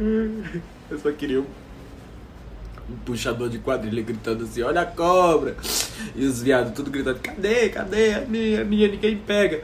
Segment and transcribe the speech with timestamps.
[0.00, 1.46] Eu só queria um,
[2.88, 5.56] um puxador de quadrilha gritando assim, olha a cobra!
[6.14, 7.68] E os viados tudo gritando, cadê?
[7.68, 8.14] Cadê?
[8.14, 9.62] A minha, a minha, ninguém pega.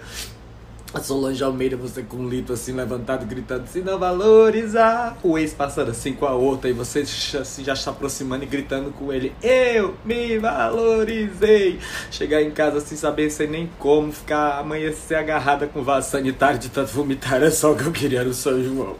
[0.92, 5.18] A Solange Almeida, você com um litro assim levantado, gritando assim, não valorizar.
[5.24, 8.92] O ex passando assim com a outra, e você assim, já se aproximando e gritando
[8.92, 11.80] com ele, eu me valorizei.
[12.12, 16.68] Chegar em casa sem saber sem nem como, ficar amanhecer agarrada com vaso sanitário de
[16.68, 18.96] tanto vomitar, é só o que eu queria no São João.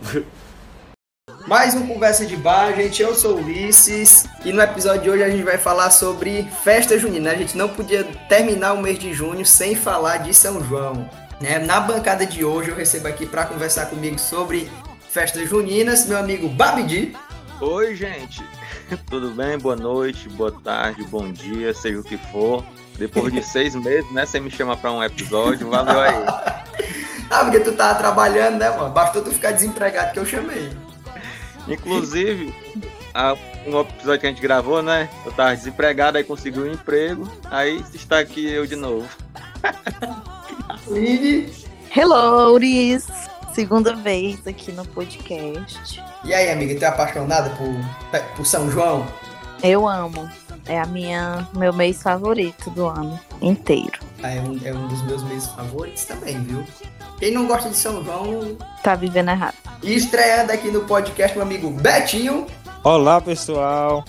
[1.46, 3.03] Mais um Conversa de Bar, gente.
[3.03, 6.98] Eu sou o Ulisses e no episódio de hoje a gente vai falar sobre festa
[6.98, 7.32] junina.
[7.32, 11.08] A gente não podia terminar o mês de junho sem falar de São João.
[11.43, 11.58] Né?
[11.58, 14.70] Na bancada de hoje eu recebo aqui para conversar comigo sobre
[15.11, 17.14] festas juninas meu amigo Babidi.
[17.61, 18.42] Oi, gente.
[19.11, 19.58] Tudo bem?
[19.58, 22.64] Boa noite, boa tarde, bom dia, seja o que for.
[22.96, 24.25] Depois de seis meses, né?
[24.25, 26.25] Você me chama para um episódio, valeu aí.
[27.31, 28.89] ah, porque tu tava trabalhando, né, mano?
[28.95, 30.72] Bastou tu ficar desempregado que eu chamei.
[31.68, 32.55] Inclusive,
[33.12, 33.34] a,
[33.67, 35.09] um episódio que a gente gravou, né?
[35.25, 39.09] Eu tava desempregado, aí consegui um emprego, aí está aqui eu de novo.
[40.89, 41.53] Lili.
[41.97, 43.06] Hello, Uris.
[43.55, 46.03] Segunda vez aqui no podcast.
[46.25, 49.06] E aí, amiga, tu é apaixonada por, por São João?
[49.62, 50.28] Eu amo.
[50.67, 54.01] É a minha meu mês favorito do ano inteiro.
[54.23, 56.65] Ah, é, um, é um dos meus meses favoritos também, viu?
[57.19, 58.57] Quem não gosta de São João.
[58.83, 59.55] Tá vivendo errado.
[59.83, 62.47] E estreando aqui no podcast, meu amigo Betinho.
[62.83, 64.05] Olá, pessoal.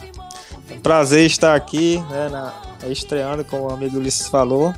[0.82, 2.54] Prazer estar aqui, né, na,
[2.88, 4.74] estreando, como o amigo Ulisses falou.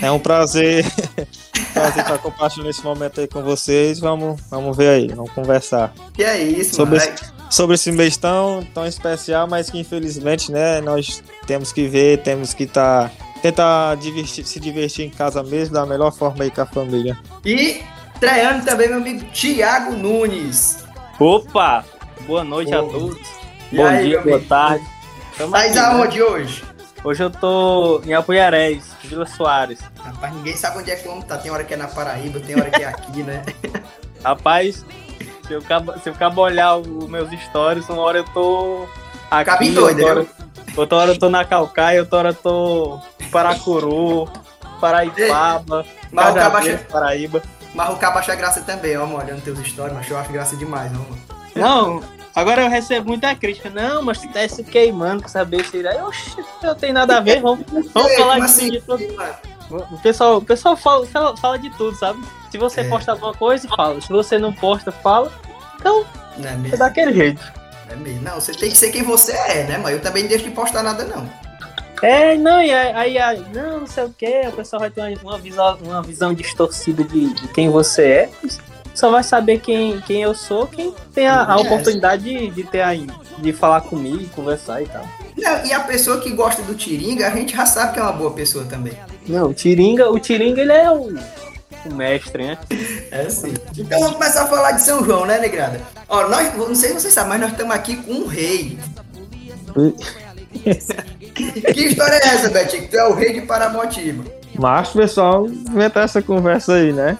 [0.00, 0.84] É um prazer,
[1.74, 3.98] prazer estar compartilhando esse momento aí com vocês.
[3.98, 5.92] Vamos, vamos ver aí, vamos conversar.
[6.14, 7.12] Que é isso, sobre mano.
[7.12, 12.22] esse, sobre esse mês tão, tão especial, mas que infelizmente, né, nós temos que ver,
[12.22, 16.50] temos que estar tá, tentar divertir, se divertir em casa mesmo da melhor forma aí
[16.50, 17.18] com a família.
[17.44, 17.82] E
[18.14, 20.82] estreando também meu amigo Tiago Nunes.
[21.20, 21.84] Opa!
[22.26, 23.28] Boa noite a todos.
[23.70, 24.86] E Bom aí, dia, boa tarde.
[25.50, 26.24] Mas aonde né?
[26.24, 26.64] hoje?
[27.04, 29.80] Hoje eu tô em Apuiarés, Vila Soares.
[29.98, 31.36] Rapaz, ninguém sabe onde é que o homem tá.
[31.36, 33.44] Tem hora que é na Paraíba, tem hora que é aqui, né?
[34.24, 34.86] Rapaz,
[35.46, 38.88] se eu, se eu acabar olhar os meus stories, uma hora eu tô
[39.30, 40.26] aqui, Cabe doido, hora,
[40.76, 44.28] outra hora eu tô na Calcaia, outra hora eu tô em Paracuru,
[44.80, 46.58] Paraipaba, mas o Cabo
[46.90, 47.42] Paraíba.
[47.74, 50.92] Mas o Cabo acha graça também, ó, olhando teus stories, mas eu acho graça demais,
[50.92, 51.18] ó, mano.
[51.56, 52.02] Não,
[52.34, 53.70] Agora eu recebo muita crítica.
[53.70, 55.94] Não, mas tu tá se queimando com essa besteira.
[55.94, 56.10] Eu,
[56.62, 57.40] não tem nada a ver.
[57.40, 59.04] Vamos, vamos é, falar assim, de tudo.
[59.70, 61.06] O pessoal, o pessoal fala,
[61.36, 62.20] fala, de tudo, sabe?
[62.50, 62.88] Se você é.
[62.88, 64.00] posta alguma coisa, fala.
[64.00, 65.32] Se você não posta, fala.
[65.76, 66.04] Então,
[66.42, 67.52] é, é daquele jeito.
[67.94, 68.22] É mesmo.
[68.22, 69.78] Não, você tem que ser quem você é, né?
[69.78, 71.28] Mas eu também não deixo de postar nada, não.
[72.02, 75.30] É, não, e aí, aí, não, não sei o que, o pessoal vai ter uma,
[75.30, 78.30] uma, visão, uma visão distorcida de, de quem você é
[78.94, 82.80] só vai saber quem, quem eu sou, quem tem a, a oportunidade de, de ter
[82.80, 83.06] aí,
[83.38, 85.04] de falar comigo, conversar e tal.
[85.36, 88.12] Não, e a pessoa que gosta do Tiringa, a gente já sabe que é uma
[88.12, 88.92] boa pessoa também.
[89.26, 91.12] Não, o Tiringa, o Tiringa ele é o,
[91.86, 92.58] o mestre, né?
[93.10, 93.54] É sim.
[93.76, 95.80] Então vamos começar a falar de São João, né, Negrada?
[96.08, 98.78] Ó, nós, não sei se vocês sabem, mas nós estamos aqui com um rei.
[101.74, 102.88] que história é essa, Betinho?
[102.88, 104.24] Tu é o rei de Paramotiba.
[104.56, 107.18] Mas, pessoal, inventar essa conversa aí, né?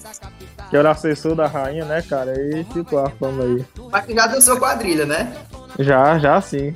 [0.74, 2.34] que era assessor da rainha, né, cara?
[2.36, 3.64] E ficou a fama aí.
[3.92, 5.32] Mas tu já dançou quadrilha, né?
[5.78, 6.74] Já, já sim.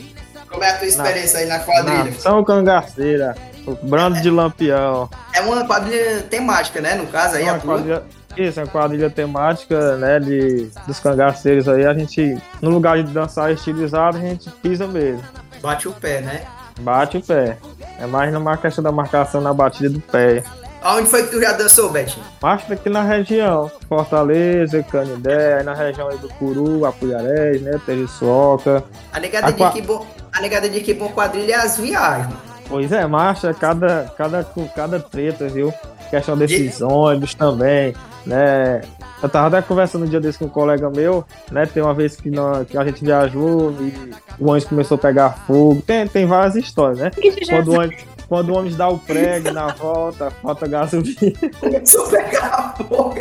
[0.49, 2.13] Como é a tua experiência na, aí na quadrilha?
[2.21, 3.35] São Cangaceira,
[3.83, 5.09] Brando é, de Lampião.
[5.33, 6.95] É uma quadrilha temática, né?
[6.95, 8.03] No caso aí, é uma quadrilha,
[8.37, 11.87] Isso, é uma quadrilha temática, né, de, dos cangaceiros aí.
[11.87, 15.23] A gente, no lugar de dançar estilizado, a gente pisa mesmo.
[15.61, 16.43] Bate o pé, né?
[16.81, 17.59] Bate o pé.
[17.99, 20.45] É mais numa questão da marcação na batida do pé.
[20.81, 22.25] Aonde foi que tu já dançou, Betinho?
[22.41, 23.71] Acho aqui na região.
[23.89, 27.81] Fortaleza, Canindé, na região aí do Curu, Apuiarés, né?
[27.85, 28.85] Teriçoca.
[29.13, 32.48] A negada, de que bom, a negada de que bom quadrilha é as viagens.
[32.69, 35.73] Pois é, marcha, cada, cada, cada treta, viu?
[36.11, 37.95] Questão desses ônibus também,
[38.27, 38.83] né?
[39.23, 41.67] Eu tava até conversando um dia desse com um colega meu, né?
[41.67, 45.31] Tem uma vez que, nós, que a gente viajou e o ônibus começou a pegar
[45.47, 45.83] fogo.
[45.83, 47.11] Tem, tem várias histórias, né?
[47.49, 51.17] Quando o ônibus, quando o ônibus dá o prego na volta, falta gasolina.
[51.59, 53.17] Começou a pegar fogo.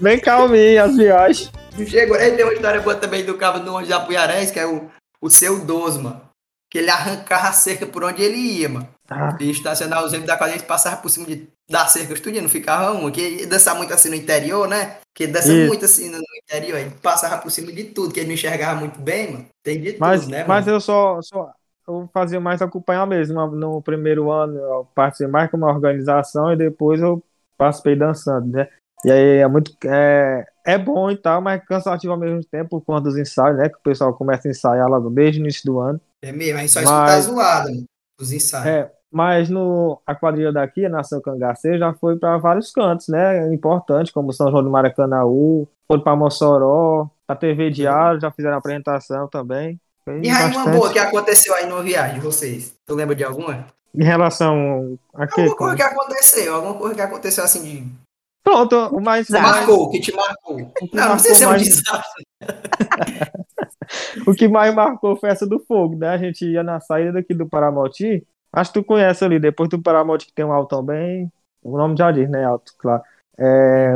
[0.00, 1.52] Bem calminho as viagens.
[1.86, 4.66] Chegou, aí tem uma história boa também do cabo do ônibus de Apuiarés, que é
[4.66, 4.88] o,
[5.20, 6.27] o seu Dosma.
[6.70, 8.88] Que ele arrancava a cerca por onde ele ia, mano.
[9.08, 9.36] Ah.
[9.40, 13.10] E estacionar os da quadrilha passava por cima de, da cerca estudando, não ficava um.
[13.10, 14.98] Que dançar muito assim no interior, né?
[15.14, 15.66] Que dança e...
[15.66, 18.78] muito assim no, no interior, ele passava por cima de tudo, que ele não enxergava
[18.78, 19.46] muito bem, mano.
[19.62, 21.50] Tem de mas, tudo, né, Mas eu só, só,
[21.88, 23.46] eu fazia mais acompanhar mesmo.
[23.46, 27.22] No primeiro ano eu participei mais como organização e depois eu
[27.56, 28.68] participei dançando, né?
[29.04, 29.72] E aí é muito.
[29.86, 33.70] É, é bom e tal, mas cansativo ao mesmo tempo por conta dos ensaios, né?
[33.70, 35.98] Que o pessoal começa a ensaiar logo desde o início do ano.
[36.22, 37.84] É mesmo, a gente só mas, escuta zoada, né?
[38.20, 38.66] os ensaios.
[38.66, 43.50] É, mas no, a quadrilha daqui, a Nação Cangaceiro, já foi para vários cantos, né?
[43.54, 49.26] Importantes, como São João do Maracanaú, foi para Mossoró, a TV Diário, já fizeram apresentação
[49.26, 49.80] também.
[50.04, 52.74] Foi e aí, uma boa que aconteceu aí no viagem vocês?
[52.84, 53.66] Tu lembra de alguma?
[53.94, 55.40] Em relação a quê?
[55.40, 58.07] Alguma coisa que aconteceu, alguma coisa que aconteceu assim de.
[58.42, 59.28] Pronto, o mais.
[59.28, 60.56] Marcou, que te marcou.
[60.56, 61.62] Que não, não sei se é um mais...
[61.62, 62.26] desastre.
[64.26, 66.08] o que mais marcou foi essa do fogo, né?
[66.08, 68.26] A gente ia na saída daqui do Paramoti.
[68.52, 71.30] Acho que tu conhece ali, depois do Paramoti que tem um alto também.
[71.62, 72.44] O nome já diz, né?
[72.44, 73.02] Alto, claro.
[73.38, 73.92] É,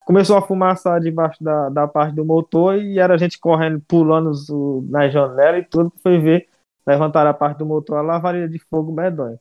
[0.00, 4.32] começou a fumaçar debaixo da, da parte do motor e era a gente correndo, pulando
[4.88, 6.48] na janela e tudo, foi ver
[6.88, 9.38] levantaram a parte do motor, a lavaria de fogo medonha.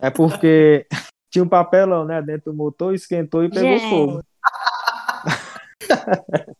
[0.00, 0.84] É porque
[1.32, 3.88] tinha um papelão, né, dentro do motor, esquentou e pegou Gente.
[3.88, 4.22] fogo.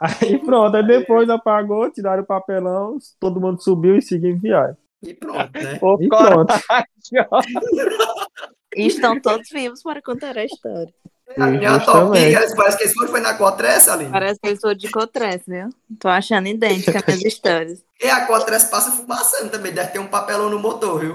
[0.00, 4.76] aí pronto, aí depois apagou, tiraram o papelão, todo mundo subiu e seguiu em viagem.
[5.04, 5.78] E pronto, né?
[6.00, 6.52] E pronto.
[8.76, 10.92] e estão todos vivos para contar a história.
[11.38, 12.18] A minha top,
[12.56, 14.10] parece que esse foi na Cotress, Aline.
[14.10, 15.68] Parece que eles foram de Cotress, viu?
[15.98, 17.84] Tô achando idêntica as minhas histórias.
[18.02, 21.14] E a Cotress passa fumaçando também, deve ter um papelão no motor, viu?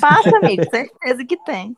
[0.00, 1.76] Passa, amigo, certeza que tem.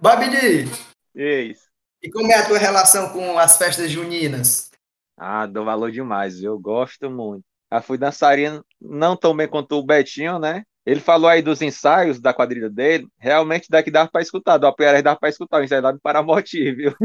[0.00, 0.70] Babidi!
[1.14, 1.66] Isso.
[2.02, 4.70] E como é a tua relação com as festas juninas?
[5.16, 7.44] Ah, dou valor demais, eu gosto muito.
[7.72, 10.62] Já fui dançarino, não tão bem quanto o Betinho, né?
[10.86, 13.08] Ele falou aí dos ensaios da quadrilha dele.
[13.18, 14.56] Realmente daqui dava para escutar.
[14.56, 15.60] Do Apoiarés dava para escutar.
[15.60, 16.94] O ensaio lá do Paramoti, viu?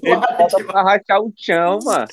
[0.00, 2.06] Ele falta pra rachar o chão, mano.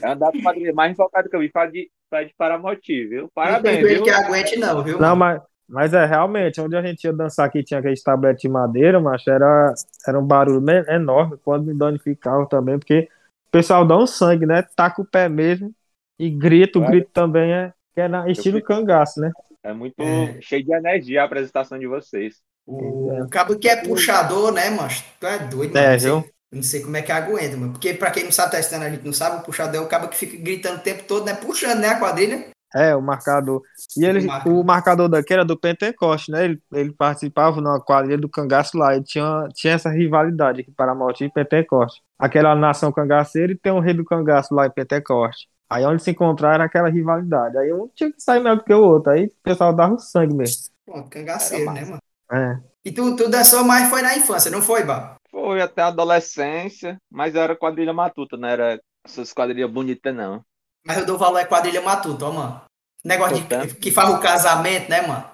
[0.00, 1.50] É andar com quadrilha mais invocado que eu vi.
[1.50, 3.28] Fala de, fala de Paramoti, viu?
[3.34, 4.04] Parabéns, não viu?
[4.04, 5.00] que aguente não, viu?
[5.00, 8.48] Não, mas, mas é, realmente, onde a gente ia dançar aqui, tinha aquele tablete de
[8.48, 9.74] madeira, mas era,
[10.06, 11.36] era um barulho enorme.
[11.44, 13.08] Quando me danificava também, porque
[13.48, 14.62] o pessoal dá um sangue, né?
[14.74, 15.74] Taca o pé mesmo
[16.18, 16.78] e grita.
[16.78, 18.68] O grito também é que é na estilo fico...
[18.68, 19.30] cangaço, né?
[19.62, 20.40] É muito é.
[20.40, 22.40] cheio de energia a apresentação de vocês.
[22.66, 24.88] O cabo que é puxador, né, mano?
[25.20, 25.86] Tu é doido, mano.
[25.86, 26.24] É, viu?
[26.50, 27.72] Não sei como é que aguenta, mano.
[27.72, 30.08] Porque pra quem não sabe testando, a gente não sabe, o puxador é o cabo
[30.08, 31.34] que fica gritando o tempo todo, né?
[31.34, 32.48] Puxando, né, a quadrilha.
[32.74, 33.62] É, o marcador.
[33.96, 36.44] E ele, o marcador daqui era do Pentecoste, né?
[36.44, 38.94] Ele, ele participava na quadrilha do cangaço lá.
[38.96, 42.02] E tinha, tinha essa rivalidade aqui para Paramote e Pentecoste.
[42.18, 45.48] Aquela nação cangaceira e tem um rei do cangaço lá em Pentecoste.
[45.70, 47.56] Aí onde se encontrar era aquela rivalidade.
[47.58, 49.12] Aí um tinha que sair melhor do que o outro.
[49.12, 50.64] Aí o pessoal dava o sangue mesmo.
[50.86, 51.98] Pô, cangaceiro, né, mano?
[52.32, 52.58] É.
[52.84, 55.16] E tu, tu dançou mais foi na infância, não foi, Bá?
[55.30, 60.42] Foi até a adolescência, mas era quadrilha matuta, não era essas quadrilhas bonitas, não.
[60.88, 62.62] Mas eu dou valor é quadrilha matuta, ó, mano.
[63.04, 65.30] Negócio de, que faz o casamento, né, mano?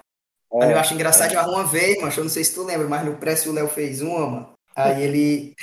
[0.52, 1.40] É, eu acho engraçado é.
[1.42, 2.12] uma vez, mano.
[2.16, 4.52] Eu não sei se tu lembra, mas no Preço o Léo fez uma, mano.
[4.74, 5.54] Aí ele.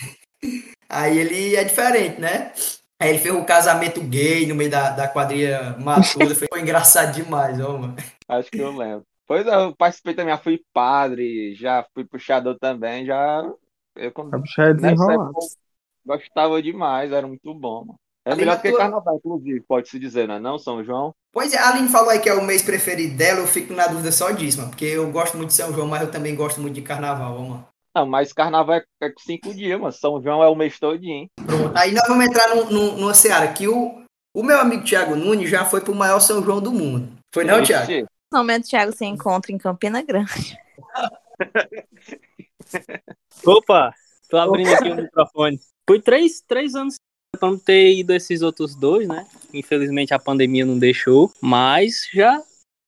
[0.88, 2.52] Aí ele é diferente, né?
[3.00, 6.36] Aí ele fez um casamento gay no meio da, da quadrilha matuta.
[6.52, 7.96] Foi engraçado demais, ó, mano.
[8.28, 9.06] Acho que eu lembro.
[9.26, 13.42] Pois é, eu participei também, já fui padre, já fui puxador também, já.
[13.96, 15.40] Eu, quando, é nessa época,
[16.06, 18.01] gostava demais, era muito bom, mano.
[18.26, 18.78] É melhor do que tua...
[18.78, 20.40] carnaval, inclusive, pode-se dizer, né?
[20.40, 21.14] Não, São João?
[21.32, 23.88] Pois é, a Aline falou aí que é o mês preferido dela, eu fico na
[23.88, 24.70] dúvida só disso, mano.
[24.70, 27.68] Porque eu gosto muito de São João, mas eu também gosto muito de carnaval, mano.
[27.96, 29.92] Não, mas carnaval é, é cinco dias, mano.
[29.92, 31.28] São João é o mês todinho.
[31.36, 31.76] Pronto.
[31.76, 34.04] Aí nós vamos entrar no, no, numa seara que o,
[34.34, 37.12] o meu amigo Thiago Nunes já foi pro maior São João do mundo.
[37.34, 37.74] Foi não, Ixi.
[37.74, 38.08] Thiago?
[38.32, 40.58] No momento, Thiago se encontra em Campina Grande.
[43.46, 43.94] Opa,
[44.30, 45.60] tô abrindo aqui o microfone.
[45.86, 46.96] Foi três, três anos
[47.40, 49.26] para não ter ido esses outros dois, né?
[49.54, 52.42] Infelizmente a pandemia não deixou, mas já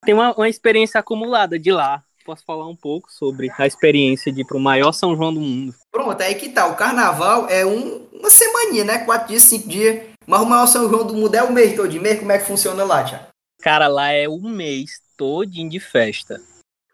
[0.06, 4.42] tem uma, uma experiência acumulada de lá posso falar um pouco sobre a experiência de
[4.42, 5.76] ir para o maior São João do mundo.
[5.92, 6.68] Pronto, aí que tá.
[6.68, 9.00] O carnaval é um, uma semaninha, né?
[9.00, 10.08] Quatro dias, cinco dias.
[10.26, 12.20] Mas o maior São João do mundo é o mês todo de mês.
[12.20, 13.28] Como é que funciona lá, Tia?
[13.62, 16.42] Cara, lá é um mês todinho de festa.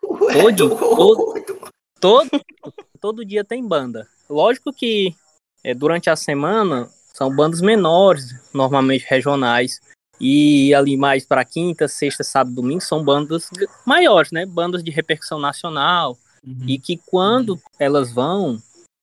[0.03, 1.33] Ué, todinho, todo,
[1.99, 2.29] todo,
[2.99, 4.07] todo dia tem banda.
[4.29, 5.15] Lógico que
[5.63, 6.89] é, durante a semana
[7.19, 9.81] são bandas menores, normalmente regionais.
[10.21, 13.49] E ali mais para quinta, sexta, sábado, domingo são bandas
[13.85, 14.45] maiores, né?
[14.45, 16.17] Bandas de repercussão nacional.
[16.45, 16.63] Uhum.
[16.65, 17.59] E que quando uhum.
[17.77, 18.57] elas vão,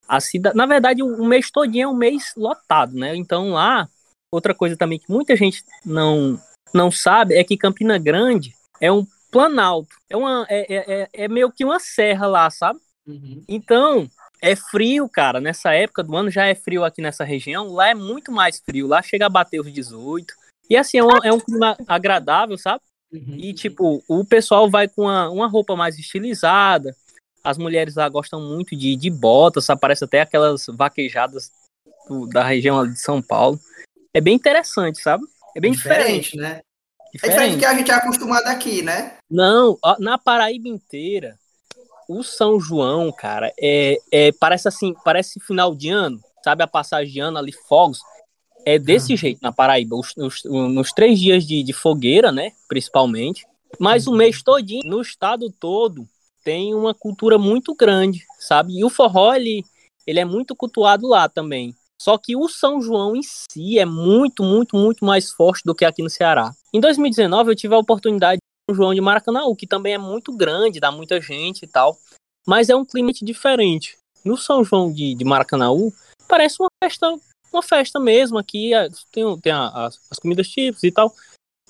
[0.08, 3.14] a cidade, na verdade, o mês todinho é um mês lotado, né?
[3.14, 3.86] Então lá,
[4.32, 6.40] outra coisa também que muita gente não
[6.72, 11.28] não sabe é que Campina Grande é um planalto, é uma é, é, é, é
[11.28, 12.80] meio que uma serra lá, sabe?
[13.06, 13.42] Uhum.
[13.46, 14.08] Então,
[14.40, 15.40] é frio, cara.
[15.40, 17.68] Nessa época do ano já é frio aqui nessa região.
[17.68, 18.86] Lá é muito mais frio.
[18.86, 20.34] Lá chega a bater os 18.
[20.68, 22.82] E assim, é um, é um clima agradável, sabe?
[23.12, 23.36] Uhum.
[23.38, 26.94] E tipo, o pessoal vai com uma, uma roupa mais estilizada.
[27.42, 31.50] As mulheres lá gostam muito de, de botas, aparece até aquelas vaquejadas
[32.08, 33.58] do, da região de São Paulo.
[34.12, 35.24] É bem interessante, sabe?
[35.54, 36.60] É bem diferente, diferente né?
[37.12, 37.24] Diferente.
[37.24, 39.16] É diferente do que a gente é acostumado aqui, né?
[39.30, 41.38] Não, na Paraíba inteira,
[42.08, 46.62] o São João, cara, é, é parece assim, parece final de ano, sabe?
[46.62, 48.00] A passagem de ano ali, fogos.
[48.64, 49.16] É desse uhum.
[49.16, 49.96] jeito na Paraíba.
[49.96, 52.50] Os, os, nos três dias de, de fogueira, né?
[52.68, 53.46] Principalmente.
[53.78, 56.06] Mas o mês todinho, no estado todo,
[56.44, 58.78] tem uma cultura muito grande, sabe?
[58.78, 59.64] E o forró, ele,
[60.06, 61.74] ele é muito cultuado lá também.
[62.00, 65.84] Só que o São João em si é muito, muito, muito mais forte do que
[65.84, 66.52] aqui no Ceará.
[66.72, 68.38] Em 2019 eu tive a oportunidade
[68.74, 71.96] João de Maracanã, que também é muito grande, dá muita gente e tal.
[72.46, 73.96] Mas é um clima diferente.
[74.24, 75.92] No São João de, de Maracanãú,
[76.28, 77.14] parece uma festa,
[77.52, 78.74] uma festa mesmo aqui.
[78.74, 81.12] É, tem, tem as, as comidas típicas e tal.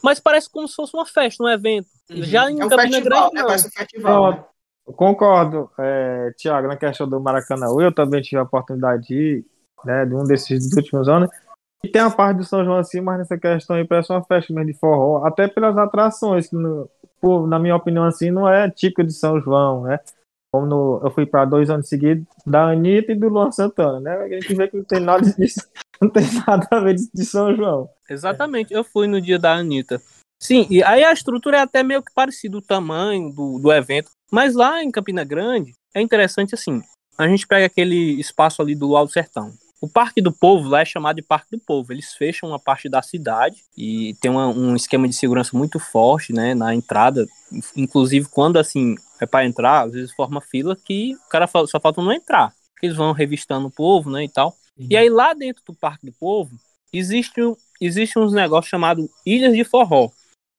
[0.02, 1.88] Mas parece como se fosse uma festa, um evento.
[2.10, 2.22] Uhum.
[2.22, 3.42] Já em é um Campina festival, Grande, né?
[3.44, 4.44] Parece um festival, né?
[4.94, 7.66] Concordo, é, Tiago, na questão do Maracanã.
[7.80, 9.46] Eu também tive a oportunidade de ir
[9.84, 11.28] né, de um desses últimos anos.
[11.84, 14.52] E tem a parte do São João assim, mas nessa questão aí parece uma festa
[14.52, 16.88] mesmo de forró, até pelas atrações, que no,
[17.20, 20.00] por, na minha opinião assim, não é típico de São João, né?
[20.52, 24.16] Como no, eu fui para dois anos seguidos da Anitta e do Luan Santana, né?
[24.16, 25.60] A gente vê que não tem nada disso,
[26.00, 27.88] não tem nada a ver de, São João.
[28.08, 30.00] Exatamente, eu fui no dia da Anitta.
[30.42, 34.10] Sim, e aí a estrutura é até meio que parecida, o tamanho do, do evento.
[34.30, 36.82] Mas lá em Campina Grande, é interessante assim,
[37.18, 39.52] a gente pega aquele espaço ali do Alto Sertão.
[39.80, 41.92] O Parque do Povo lá é chamado de Parque do Povo.
[41.92, 46.32] Eles fecham uma parte da cidade e tem uma, um esquema de segurança muito forte,
[46.32, 47.26] né, na entrada.
[47.76, 52.02] Inclusive, quando assim é para entrar, às vezes forma fila que o cara só falta
[52.02, 52.52] não entrar.
[52.82, 54.56] Eles vão revistando o povo, né, e tal.
[54.78, 54.86] Uhum.
[54.90, 56.56] E aí lá dentro do Parque do Povo
[56.92, 57.40] existe,
[57.80, 60.10] existe uns negócios chamados Ilhas de Forró,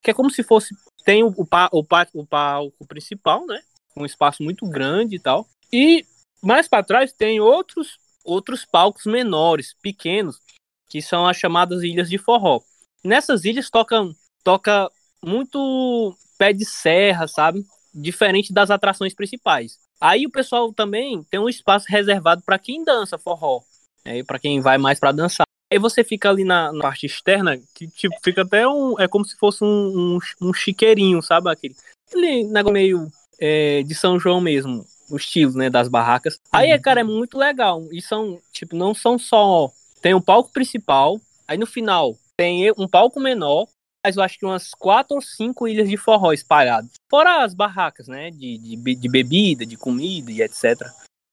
[0.02, 3.62] que é como se fosse tem o, o, o, o palco principal, né,
[3.96, 5.48] um espaço muito grande e tal.
[5.72, 6.06] E
[6.42, 7.98] mais para trás tem outros
[8.28, 10.40] outros palcos menores, pequenos,
[10.90, 12.62] que são as chamadas ilhas de forró.
[13.04, 14.04] Nessas ilhas toca,
[14.44, 14.92] toca
[15.24, 17.66] muito pé de serra, sabe?
[17.94, 19.80] Diferente das atrações principais.
[20.00, 23.62] Aí o pessoal também tem um espaço reservado para quem dança forró,
[24.06, 24.24] né?
[24.24, 25.48] para quem vai mais para dançar.
[25.72, 28.98] Aí você fica ali na, na, parte externa, que tipo, fica até um.
[29.00, 31.50] É como se fosse um, um, um chiqueirinho, sabe?
[31.50, 31.76] Aquele,
[32.08, 36.40] aquele negócio meio é, de São João mesmo o estilo, né, das barracas.
[36.52, 36.82] Aí, uhum.
[36.82, 37.84] cara, é muito legal.
[37.92, 39.72] E são, tipo, não são só.
[40.02, 43.68] Tem um palco principal, aí no final tem um palco menor,
[44.06, 46.92] mas eu acho que umas quatro ou cinco ilhas de forró espalhadas.
[47.10, 50.80] Fora as barracas, né, de, de, de bebida, de comida e etc.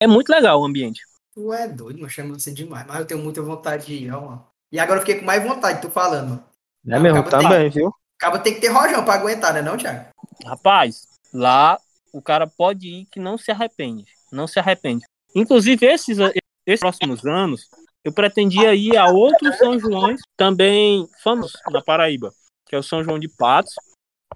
[0.00, 1.02] É muito legal o ambiente.
[1.34, 2.86] Tu é doido, mas chama assim demais.
[2.86, 4.38] Mas eu tenho muita vontade de ir, ó.
[4.72, 6.42] E agora eu fiquei com mais vontade, tu falando.
[6.88, 7.94] É mesmo, também, tem, viu?
[8.18, 10.08] Acaba tem que ter rojão pra aguentar, né, não, Thiago?
[10.44, 11.78] Rapaz, lá
[12.14, 14.06] o cara pode ir que não se arrepende.
[14.30, 15.04] Não se arrepende.
[15.34, 16.16] Inclusive, esses,
[16.64, 17.68] esses próximos anos,
[18.04, 22.32] eu pretendia ir a outros São Joões, também famosos na Paraíba,
[22.66, 23.74] que é o São João de Patos.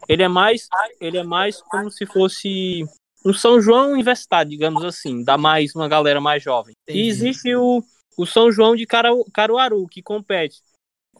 [0.08, 0.66] Ele é mais,
[1.00, 2.85] ele é mais como se fosse
[3.25, 6.75] um São João universitário, digamos assim, dá mais uma galera mais jovem.
[6.82, 7.04] Entendi.
[7.04, 7.82] E existe o,
[8.16, 10.61] o São João de Caruaru, que compete.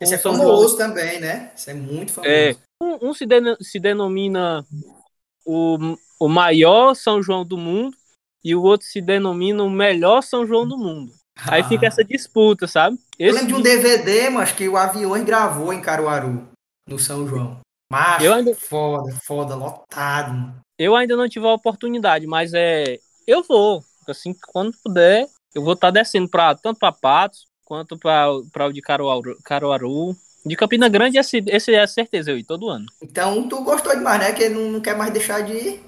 [0.01, 0.89] Esse é famoso João.
[0.89, 1.53] também, né?
[1.55, 2.33] Esse é muito famoso.
[2.33, 4.65] É, um, um se, de, se denomina
[5.49, 7.97] o, o maior São João do mundo
[8.45, 11.11] e o outro se denomina o melhor São João do mundo.
[11.47, 12.99] Aí fica essa disputa, sabe?
[13.19, 13.31] Esse...
[13.31, 16.47] Eu lembro de um DVD, mas que o Aviões gravou em Caruaru,
[16.87, 17.61] no São João.
[17.91, 18.55] Macho, eu ainda...
[18.55, 20.55] foda, foda, lotado.
[20.79, 22.99] Eu ainda não tive a oportunidade, mas é.
[23.27, 23.83] Eu vou.
[24.07, 28.73] Assim, quando puder, eu vou estar tá descendo pra, tanto para Patos quanto para o
[28.73, 32.87] de Caruaru, Caruaru de Campina Grande, esse, esse é certeza eu ir todo ano.
[33.03, 34.33] Então tu gostou demais, né?
[34.33, 35.81] Que não, não quer mais deixar de ir.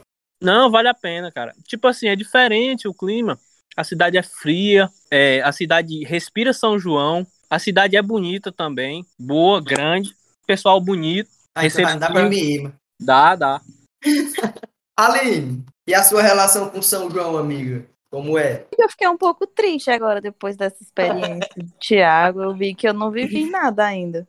[0.42, 1.54] Não, vale a pena, cara.
[1.66, 3.38] Tipo assim, é diferente o clima.
[3.76, 7.26] A cidade é fria, é, a cidade respira São João.
[7.49, 10.14] A cidade é bonita também, boa, grande,
[10.47, 11.30] pessoal bonito.
[11.54, 13.61] Ah, então dá pra mim ir, Dá, dá.
[14.97, 17.87] Aline, e a sua relação com São João, amiga?
[18.11, 18.67] Como é?
[18.76, 22.43] Eu fiquei um pouco triste agora, depois dessa experiência do Thiago.
[22.43, 24.26] Eu vi que eu não vivi nada ainda.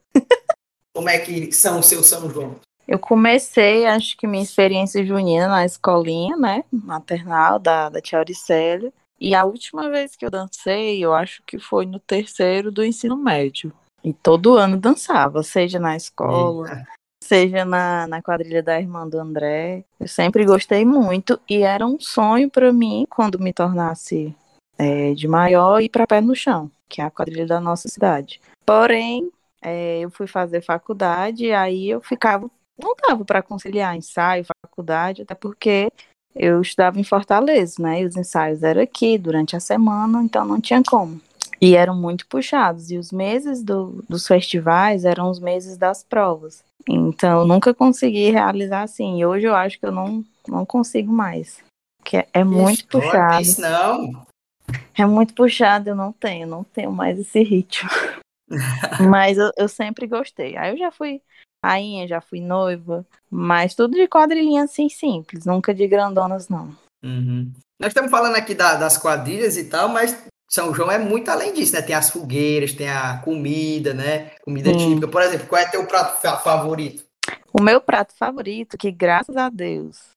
[0.93, 2.59] Como é que são o seu São João?
[2.87, 6.63] Eu comecei, acho que minha experiência junina na escolinha, né?
[6.71, 8.93] Maternal da, da Tia Auricélia.
[9.19, 13.15] E a última vez que eu dancei, eu acho que foi no terceiro do ensino
[13.15, 13.71] médio.
[14.03, 17.00] E todo ano dançava, seja na escola, Eita
[17.31, 19.85] seja na, na quadrilha da irmã do André.
[19.97, 24.35] Eu sempre gostei muito e era um sonho para mim, quando me tornasse
[24.77, 28.41] é, de maior, ir para pé no chão, que é a quadrilha da nossa cidade.
[28.65, 34.45] Porém, é, eu fui fazer faculdade e aí eu ficava, não dava para conciliar ensaio,
[34.65, 35.89] faculdade, até porque
[36.35, 38.01] eu estudava em Fortaleza, né?
[38.01, 41.21] E os ensaios eram aqui durante a semana, então não tinha como.
[41.61, 42.89] E eram muito puxados.
[42.89, 46.63] E os meses do, dos festivais eram os meses das provas.
[46.89, 49.19] Então, eu nunca consegui realizar assim.
[49.19, 51.59] E hoje eu acho que eu não, não consigo mais.
[51.99, 53.41] Porque é, é muito é puxado.
[53.41, 54.25] isso, não.
[54.97, 57.89] É muito puxado, eu não tenho, não tenho mais esse ritmo.
[59.09, 60.57] mas eu, eu sempre gostei.
[60.57, 61.21] Aí eu já fui
[61.63, 66.75] rainha, já fui noiva, mas tudo de quadrilhinha assim simples, nunca de grandonas, não.
[67.03, 67.51] Uhum.
[67.79, 71.53] Nós estamos falando aqui da- das quadrilhas e tal, mas São João é muito além
[71.53, 71.81] disso, né?
[71.81, 74.31] Tem as fogueiras, tem a comida, né?
[74.43, 74.77] Comida Sim.
[74.95, 75.07] típica.
[75.07, 77.05] Por exemplo, qual é teu prato fa- favorito?
[77.53, 80.09] O meu prato favorito, que graças a Deus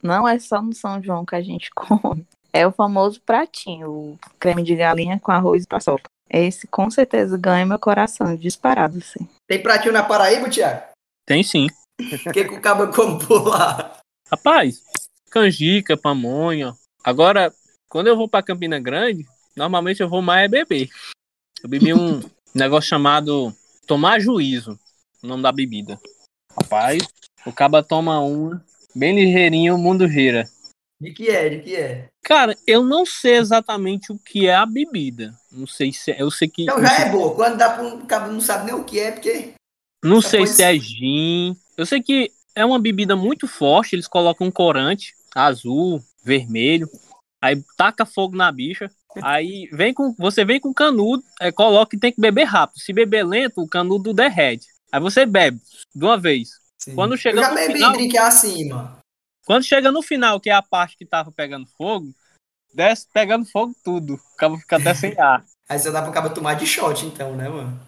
[0.00, 4.18] não é só no São João que a gente come, é o famoso pratinho, o
[4.38, 6.04] creme de galinha com arroz e paçoca.
[6.32, 9.28] Esse com certeza ganha meu coração, disparado, assim.
[9.48, 10.84] Tem pratinho na Paraíba, Thiago?
[11.26, 11.66] Tem sim.
[12.00, 13.98] O que, que o cabo come por lá?
[14.30, 14.84] Rapaz,
[15.32, 16.72] canjica, pamonha.
[17.02, 17.52] Agora,
[17.88, 19.26] quando eu vou pra Campina Grande,
[19.56, 20.88] normalmente eu vou mais é beber.
[21.62, 22.20] Eu bebi um
[22.54, 23.54] negócio chamado
[23.86, 24.78] tomar juízo,
[25.22, 26.00] o nome da bebida.
[26.56, 27.02] Rapaz,
[27.46, 28.58] o caba toma um
[28.94, 30.48] bem ligeirinho, o mundo gira.
[31.00, 31.48] De que é?
[31.48, 32.08] De que é?
[32.22, 35.34] Cara, eu não sei exatamente o que é a bebida.
[35.50, 37.34] Não sei se eu sei que Então já é boa.
[37.34, 39.52] Quando dá pra um cabo não sabe nem o que é, porque.
[40.04, 41.56] Não Essa sei coisa- se é gin.
[41.76, 43.94] Eu sei que é uma bebida muito forte.
[43.94, 46.86] Eles colocam um corante azul, vermelho.
[47.42, 48.90] Aí taca fogo na bicha.
[49.22, 50.14] Aí vem com.
[50.18, 52.78] Você vem com canudo, aí coloca e tem que beber rápido.
[52.80, 54.66] Se beber lento, o canudo derrete.
[54.92, 55.60] Aí você bebe
[55.94, 56.50] de uma vez.
[56.78, 56.94] Sim.
[56.94, 58.98] Quando chega Eu já no bebi final- drink assim, mano.
[59.46, 62.12] Quando chega no final, que é a parte que tava pegando fogo,
[62.72, 64.14] desce pegando fogo tudo.
[64.14, 65.44] O cabo fica até sem ar.
[65.68, 67.80] Aí só dá pro cabo tomar de shot, então, né, mano?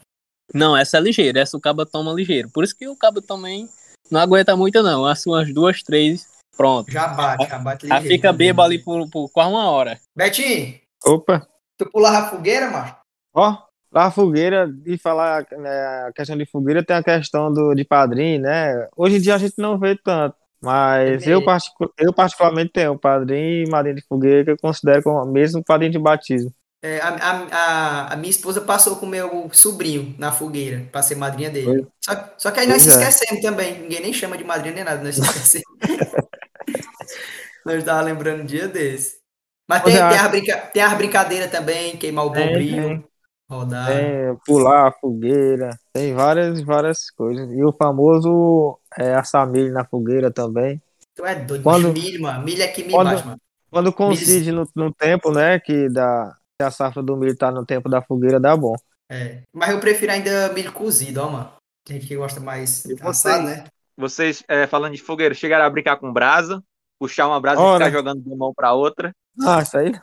[0.55, 2.51] Não, essa é ligeira, essa o cabo toma ligeiro.
[2.51, 3.69] Por isso que o cabo também
[4.11, 5.05] não aguenta muito, não.
[5.07, 6.27] Assim, umas duas, três,
[6.57, 6.91] pronto.
[6.93, 8.15] Já bate, já bate Aí ligeiro.
[8.17, 10.01] fica bêbado ali por, por quase uma hora.
[10.17, 12.97] Betinho, Opa, tu pulava a fogueira, macho?
[13.35, 13.57] ó,
[13.93, 17.85] lá a fogueira, de falar né, a questão de fogueira, tem a questão do, de
[17.85, 18.89] padrinho, né?
[18.97, 21.35] Hoje em dia a gente não vê tanto, mas É.
[21.35, 25.63] eu, particu- eu particularmente tenho padrinho e madrinha de fogueira que eu considero como mesmo
[25.65, 26.53] padrinho de batismo.
[26.85, 31.15] É, a, a, a, minha esposa passou com o meu sobrinho na fogueira, pra ser
[31.15, 31.87] madrinha dele.
[32.05, 33.09] Só, só que aí nós Pois se é.
[33.09, 33.83] esquecemos também.
[33.83, 35.65] Ninguém nem chama de madrinha nem nada, nós se esquecemos.
[37.65, 39.22] nós tava lembrando um dia desse.
[39.69, 40.09] Mas tem, é.
[40.09, 43.05] tem, as brinca, tem as brincadeiras também, queimar o bombril,
[43.51, 43.87] rodar.
[43.87, 47.51] Tem pular a fogueira, tem várias, várias coisas.
[47.53, 50.81] E o famoso é, assar milho na fogueira também.
[51.15, 52.43] Tu é doido, Quando- milho, mano.
[52.45, 53.39] Milho aqui me Quando- bate, mano.
[53.71, 57.65] Quando coincide no, no tempo, né, que, da, que a safra do milho tá no
[57.65, 58.75] tempo da fogueira, dá bom.
[59.11, 59.41] É.
[59.55, 61.51] Mas eu prefiro ainda milho cozido, ó, mano.
[61.87, 63.45] Tem gente que gosta mais E assado, vocês?
[63.45, 63.65] né?
[63.97, 66.63] Vocês, é, falando de fogueira, chegaram a brincar com brasa,
[66.99, 67.85] puxar uma brasa Ora.
[67.85, 69.13] e ficar jogando de uma mão pra outra.
[69.47, 70.01] Ah, isso aí não.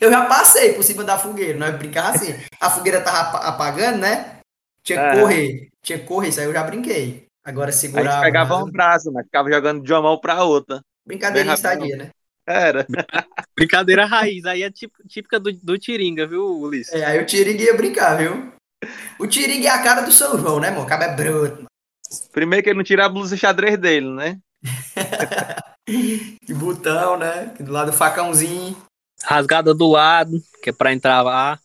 [0.00, 2.34] Eu já passei por cima da fogueira, nós brincava assim.
[2.60, 4.38] A fogueira tava apa- apagando, né?
[4.84, 5.20] Tinha que É.
[5.20, 5.68] correr.
[5.84, 7.26] Tinha que correr, isso aí eu já brinquei.
[7.44, 8.02] Agora A segurar.
[8.04, 10.80] gente a pegava uma brasa, mas ficava jogando de uma mão pra outra.
[11.10, 11.54] Rapidão.
[11.54, 12.10] estadia, né?
[12.46, 12.86] Era.
[13.56, 16.92] Brincadeira raiz, aí é típica, do, do Tiringa, viu, Ulisses?
[16.94, 18.52] É, aí o Tiringue ia brincar, viu?
[19.18, 20.82] O Tiringue é a cara do São João, né, mano?
[20.82, 21.54] O cabo é bruto.
[21.56, 21.66] mano.
[22.32, 24.38] Primeiro que ele não tira a blusa xadrez dele, né?
[25.88, 27.54] De botão, né?
[27.58, 28.76] Do lado do facãozinho.
[29.22, 31.58] Rasgada do lado, que é pra entrar lá.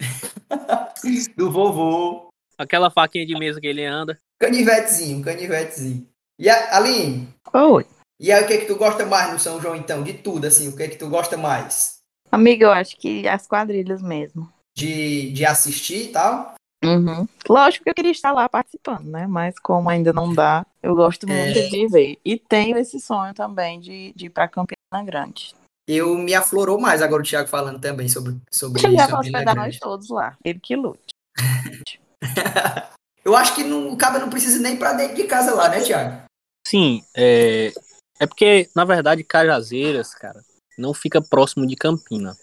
[1.36, 2.28] Do vovô.
[2.56, 4.18] Aquela faquinha de mesa que ele anda.
[4.40, 6.08] Canivetezinho, canivetezinho.
[6.38, 7.86] E a, Aline, Oi.
[8.18, 10.02] e aí o que é que tu gosta mais no São João, então?
[10.02, 11.98] De tudo, assim, o que é que tu gosta mais?
[12.30, 14.52] Amiga, eu acho que as quadrilhas mesmo.
[14.76, 16.54] De, de assistir e tal?
[16.84, 17.26] Uhum.
[17.48, 19.26] Lógico que eu queria estar lá participando, né?
[19.26, 21.68] Mas como ainda não dá, eu gosto muito É.
[21.68, 22.18] de ver.
[22.24, 25.54] E tenho esse sonho também de, de ir pra Campina Grande.
[25.88, 29.28] Eu me aflorou mais agora o Thiago falando também sobre, sobre Ele já sobre pode
[29.28, 30.36] Ilha pegar nós todos lá.
[30.44, 31.14] Ele que lute.
[33.24, 35.80] Eu acho que não, o cara não precisa nem pra dentro de casa lá, né,
[35.80, 36.24] Thiago?
[36.66, 37.72] Sim, é,
[38.20, 40.42] é porque, na verdade, Cajazeiras, cara,
[40.76, 42.36] não fica próximo de Campina.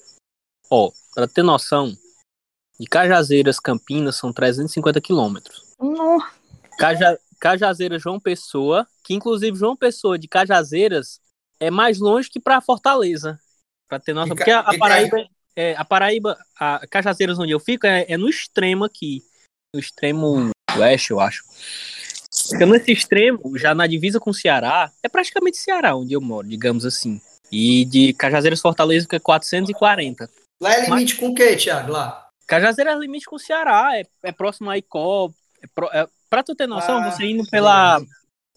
[0.71, 1.95] Ó, pra ter noção,
[2.81, 5.75] de Cajazeiras, Campinas são 350 quilômetros.
[6.79, 11.21] Caja, Cajazeiras, João Pessoa, que inclusive João Pessoa de Cajazeiras
[11.59, 13.39] é mais longe que pra Fortaleza.
[13.87, 17.59] Pra ter Ca- porque a, a e Paraíba, é, a Paraíba, a Cajazeiras onde eu
[17.59, 19.21] fico é, é no extremo aqui,
[19.75, 21.43] no extremo oeste, eu acho.
[22.49, 26.47] Fica nesse extremo, já na divisa com o Ceará, é praticamente Ceará onde eu moro,
[26.47, 27.21] digamos assim.
[27.51, 30.27] E de Cajazeiras Fortaleza fica 440.
[30.59, 31.91] Lá é limite com o quê, Thiago?
[31.91, 32.30] Lá?
[32.51, 35.31] Cajazeiras é limite com o Ceará, é, é próximo a Icó.
[35.63, 38.01] É pro, é, pra tu ter noção, Ah, você indo pela,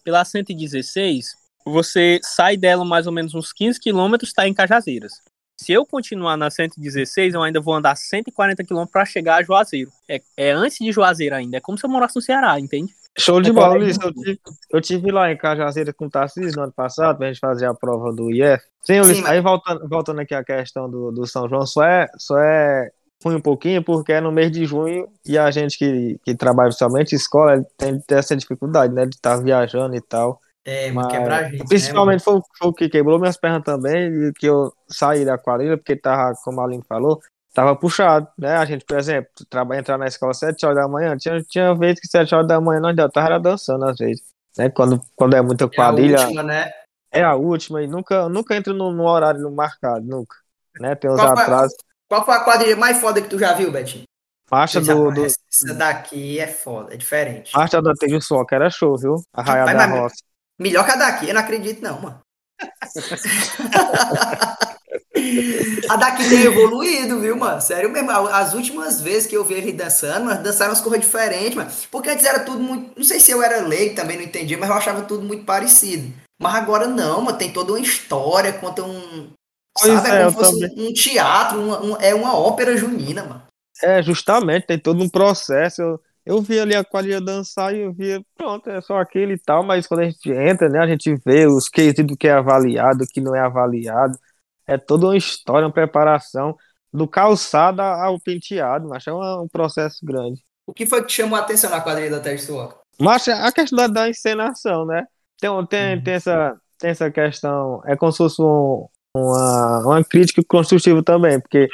[0.03, 1.33] pela 116,
[1.65, 5.13] você sai dela mais ou menos uns 15 quilômetros, tá em Cajazeiras.
[5.57, 9.89] Se eu continuar na 116, eu ainda vou andar 140 km para chegar a Juazeiro.
[10.09, 11.55] É, é antes de Juazeiro ainda.
[11.55, 12.93] É como se eu morasse no Ceará, entende?
[13.17, 13.97] Show de bola, Luiz.
[13.97, 14.39] Eu tive,
[14.71, 17.73] eu tive lá em Cajazeira com o Tarcísio no ano passado, pra gente fazer a
[17.73, 18.61] prova do IF.
[18.81, 22.07] Sim, Luiz, Sim, aí voltando, voltando aqui a questão do, do São João, só é,
[22.17, 22.91] só é
[23.23, 27.15] um pouquinho porque é no mês de junho e a gente que, que trabalha somente
[27.15, 30.39] escola tem essa dificuldade, né, de estar tá viajando e tal.
[30.63, 33.63] É, mas quebrar a gente, né, Principalmente né, foi, foi, o que quebrou minhas pernas
[33.63, 37.19] também e que eu saí da quadrilha porque tava, como a Aline falou,
[37.53, 38.57] tava puxado, né?
[38.57, 41.73] A gente, por exemplo, trabalha, entrar na escola às 7 horas da manhã, tinha, tinha
[41.75, 44.23] vezes que 7 horas da manhã nós já tava dançando às vezes,
[44.57, 44.69] né?
[44.69, 46.17] Quando, quando é muita quadrilha.
[46.17, 46.71] É a última, né?
[47.11, 50.35] É a última e nunca, nunca entra no, no horário marcado, nunca.
[50.81, 50.95] Né?
[50.95, 51.77] Tem uns qual atrasos.
[52.07, 54.03] Qual foi a quadrilha mais foda que tu já viu, Betinho?
[54.51, 55.25] Marcha do, do.
[55.25, 57.51] Essa daqui é foda, é diferente.
[57.53, 59.15] Marcha da Tejo Sol, que era show, viu?
[59.33, 60.23] A Raia da Roça.
[60.59, 62.21] Melhor que a daqui, eu não acredito, não, mano.
[65.89, 67.61] A daqui tem evoluído, viu, mano?
[67.61, 68.11] Sério mesmo.
[68.11, 71.71] As últimas vezes que eu vi ele dançando, mas dançaram umas coisas diferentes, mano.
[71.91, 72.97] Porque antes era tudo muito.
[72.97, 76.13] Não sei se eu era leigo, também não entendia, mas eu achava tudo muito parecido.
[76.41, 77.37] Mas agora não, mano.
[77.37, 79.29] Tem toda uma história, conta um.
[79.77, 80.09] Pois sabe?
[80.09, 83.43] É, é como se fosse um teatro, uma, um, é uma ópera junina, mano.
[83.83, 85.81] É, justamente, tem todo um processo.
[85.81, 89.39] Eu, eu vi ali a quadrilha dançar e eu via, pronto, é só aquele e
[89.39, 92.31] tal, mas quando a gente entra, né, a gente vê os quesitos do que é
[92.31, 94.17] avaliado, do que não é avaliado
[94.67, 96.55] é toda uma história, uma preparação
[96.91, 100.41] do calçado ao penteado, mas é um, um, processo grande.
[100.65, 102.51] O que foi que chamou a atenção na quadrilha da Teste?
[102.99, 105.05] Mas a questão da, da encenação, né?
[105.39, 106.03] Tem, tem, uhum.
[106.03, 111.39] tem, essa, tem essa questão, é como se fosse um, uma, uma crítica construtiva também,
[111.39, 111.67] porque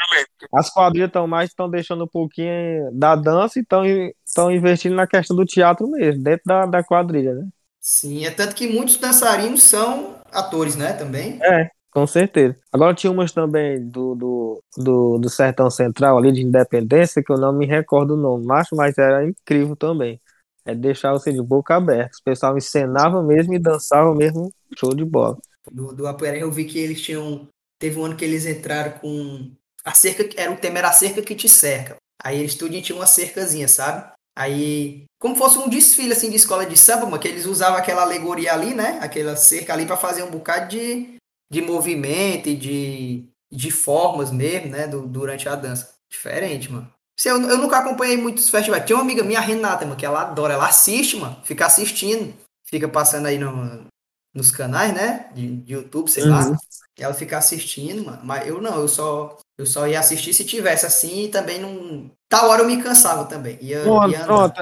[0.53, 5.35] as quadrilhas estão mais estão deixando um pouquinho da dança e estão investindo na questão
[5.35, 7.47] do teatro mesmo, dentro da, da quadrilha, né?
[7.79, 11.39] Sim, é tanto que muitos dançarinos são atores, né, também?
[11.41, 12.55] É, com certeza.
[12.71, 17.37] Agora tinha umas também do, do, do, do Sertão Central ali de Independência, que eu
[17.37, 20.21] não me recordo o nome, macho, mas era incrível também.
[20.63, 22.15] É deixar você de boca aberta.
[22.19, 25.37] O pessoal encenava mesmo e dançava mesmo, show de bola.
[25.69, 27.47] Do, do eu vi que eles tinham.
[27.79, 29.51] Teve um ano que eles entraram com.
[29.83, 31.95] A cerca, era o tema era a cerca que te cerca.
[32.23, 34.11] Aí eles tudo tinham uma cercazinha, sabe?
[34.37, 38.03] Aí, como fosse um desfile assim de escola de samba, mas que eles usavam aquela
[38.03, 38.99] alegoria ali, né?
[39.01, 41.15] Aquela cerca ali para fazer um bocado de,
[41.51, 44.87] de movimento e de, de formas mesmo, né?
[44.87, 45.93] Do, durante a dança.
[46.09, 46.91] Diferente, mano.
[47.23, 48.85] Eu, eu nunca acompanhei muitos festivais.
[48.85, 50.53] Tinha uma amiga minha, Renata, mano, que ela adora.
[50.53, 51.37] Ela assiste, mano.
[51.43, 52.33] Fica assistindo.
[52.65, 53.85] Fica passando aí no,
[54.33, 55.29] nos canais, né?
[55.33, 56.29] De, de YouTube, sei uhum.
[56.29, 56.57] lá.
[56.97, 58.21] Ela fica assistindo, mano.
[58.23, 62.11] Mas eu não, eu só, eu só ia assistir se tivesse assim e também não.
[62.29, 63.57] Tal hora eu me cansava também.
[63.61, 64.61] Ia, pronto, ia pronto.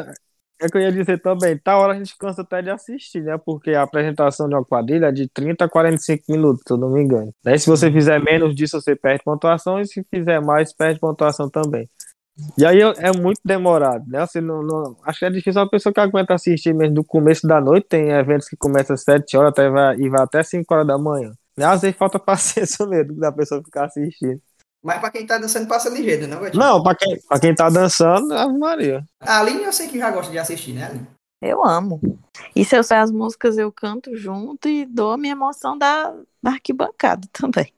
[0.62, 3.38] É que eu ia dizer também, tá hora a gente cansa até de assistir, né?
[3.38, 6.90] Porque a apresentação de uma quadrilha é de 30 a 45 minutos, se eu não
[6.90, 7.34] me engano.
[7.42, 11.50] Daí se você fizer menos disso, você perde pontuação, e se fizer mais, perde pontuação
[11.50, 11.90] também.
[12.58, 14.26] E aí é muito demorado, né?
[14.26, 17.48] Você não, não, acho que é difícil uma pessoa que aguenta assistir mesmo do começo
[17.48, 20.74] da noite, tem eventos que começam às 7 horas até vai, e vai até 5
[20.74, 21.32] horas da manhã.
[21.58, 24.42] Às vezes falta paciência mesmo da pessoa ficar assistindo.
[24.82, 26.64] Mas pra quem tá dançando passa ligeiro, não, Betinho?
[26.64, 29.04] Não, pra quem, pra quem tá dançando, Ave Maria.
[29.20, 31.08] A Aline eu sei que já gosta de assistir, né, Aline?
[31.42, 32.02] Eu amo.
[32.56, 36.14] E se eu sei as músicas, eu canto junto e dou a minha emoção da,
[36.42, 37.74] da arquibancada também.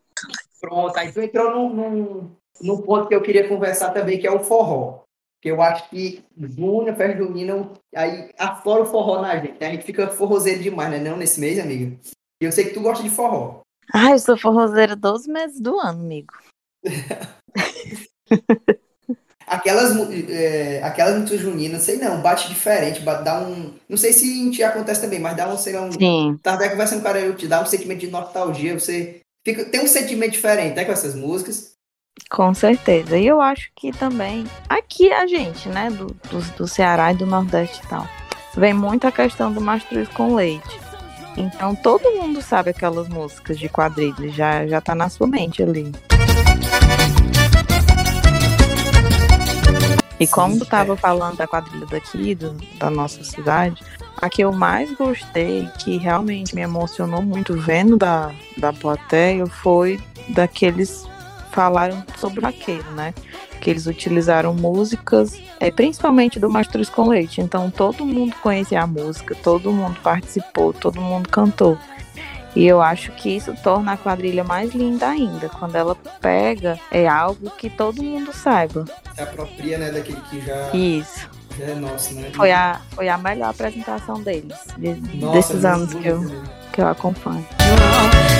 [0.59, 4.31] Pronto, aí tu entrou num, num, num ponto que eu queria conversar também, que é
[4.31, 5.01] o forró.
[5.41, 9.63] Que eu acho que junho, festa junina, aí afora o forró na gente.
[9.63, 10.99] A gente fica forrozeiro demais, né?
[10.99, 11.97] Não nesse mês, amiga?
[12.41, 13.61] E eu sei que tu gosta de forró.
[13.93, 16.33] Ah, eu sou forrozeira 12 meses do ano, amigo.
[19.51, 19.93] aquelas,
[20.29, 23.73] é, aquelas músicas juninas, sei não, bate diferente, dá um.
[23.89, 25.91] Não sei se em ti acontece também, mas dá um, sei lá, um.
[25.91, 26.39] Sim.
[26.41, 29.81] Tá até conversando com o cara, te dá um sentimento de nostalgia, você fica, tem
[29.81, 31.73] um sentimento diferente, né, com essas músicas.
[32.29, 33.17] Com certeza.
[33.17, 37.25] E eu acho que também, aqui a gente, né, do, do, do Ceará e do
[37.25, 38.07] Nordeste e tal,
[38.55, 40.79] vem muito a questão do mastruz com leite.
[41.37, 45.91] Então todo mundo sabe aquelas músicas de quadrilha, já, já tá na sua mente ali.
[50.19, 53.83] E como tu tava falando da quadrilha daqui, do, da nossa cidade,
[54.17, 59.99] a que eu mais gostei, que realmente me emocionou muito vendo da, da plateia, foi
[60.29, 61.09] daqueles
[61.51, 63.13] falaram sobre o vaqueiro, né?
[63.59, 67.41] Que eles utilizaram músicas, é, principalmente do Mastruz com Leite.
[67.41, 71.77] Então todo mundo conhecia a música, todo mundo participou, todo mundo cantou.
[72.55, 75.47] E eu acho que isso torna a quadrilha mais linda ainda.
[75.47, 78.85] Quando ela pega, é algo que todo mundo saiba.
[79.15, 80.69] Se apropria, né, daquele que já.
[80.73, 81.29] Isso.
[81.57, 82.31] Já é nosso, né?
[82.33, 86.87] Foi a, foi a melhor apresentação deles, de, Nossa, desses anos que eu, que eu
[86.87, 87.45] acompanho.
[87.59, 88.30] João,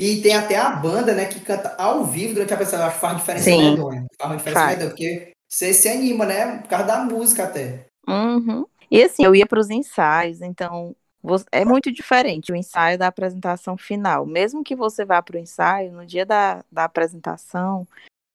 [0.00, 2.84] E tem até a banda, né, que canta ao vivo durante a apresentação.
[2.84, 3.70] Eu acho que faz diferença Sim.
[3.70, 4.06] medonha.
[4.16, 4.72] Faz uma diferença Faz.
[4.78, 6.58] medonha, porque você se anima, né?
[6.58, 7.86] Por causa da música até.
[8.06, 8.64] Uhum.
[8.88, 10.94] E assim, eu ia para os ensaios, então
[11.50, 14.24] é muito diferente o ensaio da apresentação final.
[14.24, 17.86] Mesmo que você vá para o ensaio, no dia da, da apresentação,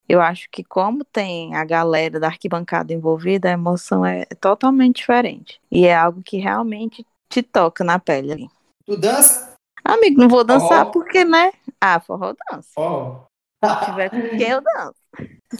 [0.07, 5.61] eu acho que como tem a galera da arquibancada envolvida, a emoção é totalmente diferente.
[5.71, 8.49] E é algo que realmente te toca na pele ali.
[8.85, 9.52] Tu dança?
[9.83, 10.91] Amigo, não vou dançar Forró.
[10.91, 11.51] porque, né?
[11.79, 12.69] Ah, forró dança.
[12.77, 13.25] Ó.
[13.63, 14.99] Se tiver com quem eu danço.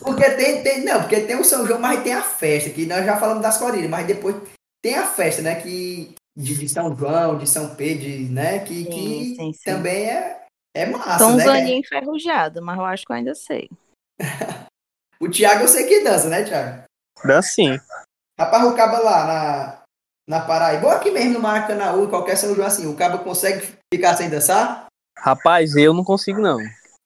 [0.01, 3.05] Porque tem, tem, não, porque tem o São João, mas tem a festa, que nós
[3.05, 4.35] já falamos das quadrilhas, mas depois
[4.81, 8.83] tem a festa, né, que de, de São João, de São Pedro, de, né, que,
[8.83, 9.63] Sim, que sim, sim.
[9.63, 11.45] também é, é massa, um né?
[11.45, 13.69] zaninho enferrujado, mas eu acho que eu ainda sei.
[15.21, 16.83] O Thiago eu sei que dança, né, Thiago?
[17.23, 17.79] Dança sim.
[18.37, 19.83] Rapaz, o caba lá na,
[20.27, 23.19] na Paraíba, ou aqui mesmo no Maracanã, ou em qualquer São João assim, o caba
[23.19, 24.87] consegue ficar sem dançar?
[25.17, 26.57] Rapaz, eu não consigo, não.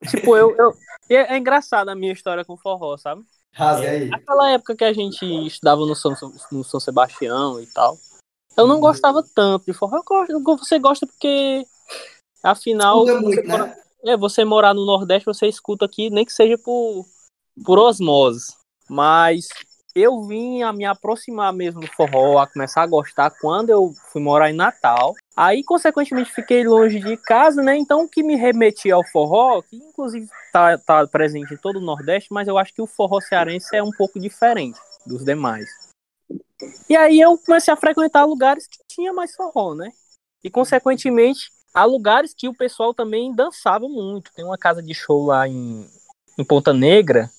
[0.09, 0.55] Tipo, eu.
[0.55, 0.73] eu
[1.09, 3.23] é, é engraçado a minha história com forró, sabe?
[3.53, 4.09] Rasga aí.
[4.13, 6.13] Aquela época que a gente estudava no São,
[6.51, 7.97] no São Sebastião e tal.
[8.55, 10.01] Eu não gostava tanto de forró.
[10.29, 11.65] Eu gosto, você gosta porque.
[12.43, 13.03] Afinal.
[13.03, 13.77] Escuta você muito, mora- né?
[14.03, 17.05] É, você morar no Nordeste, você escuta aqui, nem que seja por,
[17.65, 18.55] por osmose.
[18.89, 19.47] Mas
[19.95, 24.21] eu vim a me aproximar mesmo do forró, a começar a gostar quando eu fui
[24.21, 25.15] morar em Natal.
[25.37, 27.77] Aí, consequentemente, fiquei longe de casa, né?
[27.77, 31.81] Então, o que me remetia ao forró, que inclusive tá, tá presente em todo o
[31.81, 35.69] Nordeste, mas eu acho que o forró cearense é um pouco diferente dos demais.
[36.89, 39.91] E aí eu comecei a frequentar lugares que tinha mais forró, né?
[40.43, 44.31] E, consequentemente, há lugares que o pessoal também dançava muito.
[44.33, 45.87] Tem uma casa de show lá em,
[46.35, 47.29] em Ponta Negra,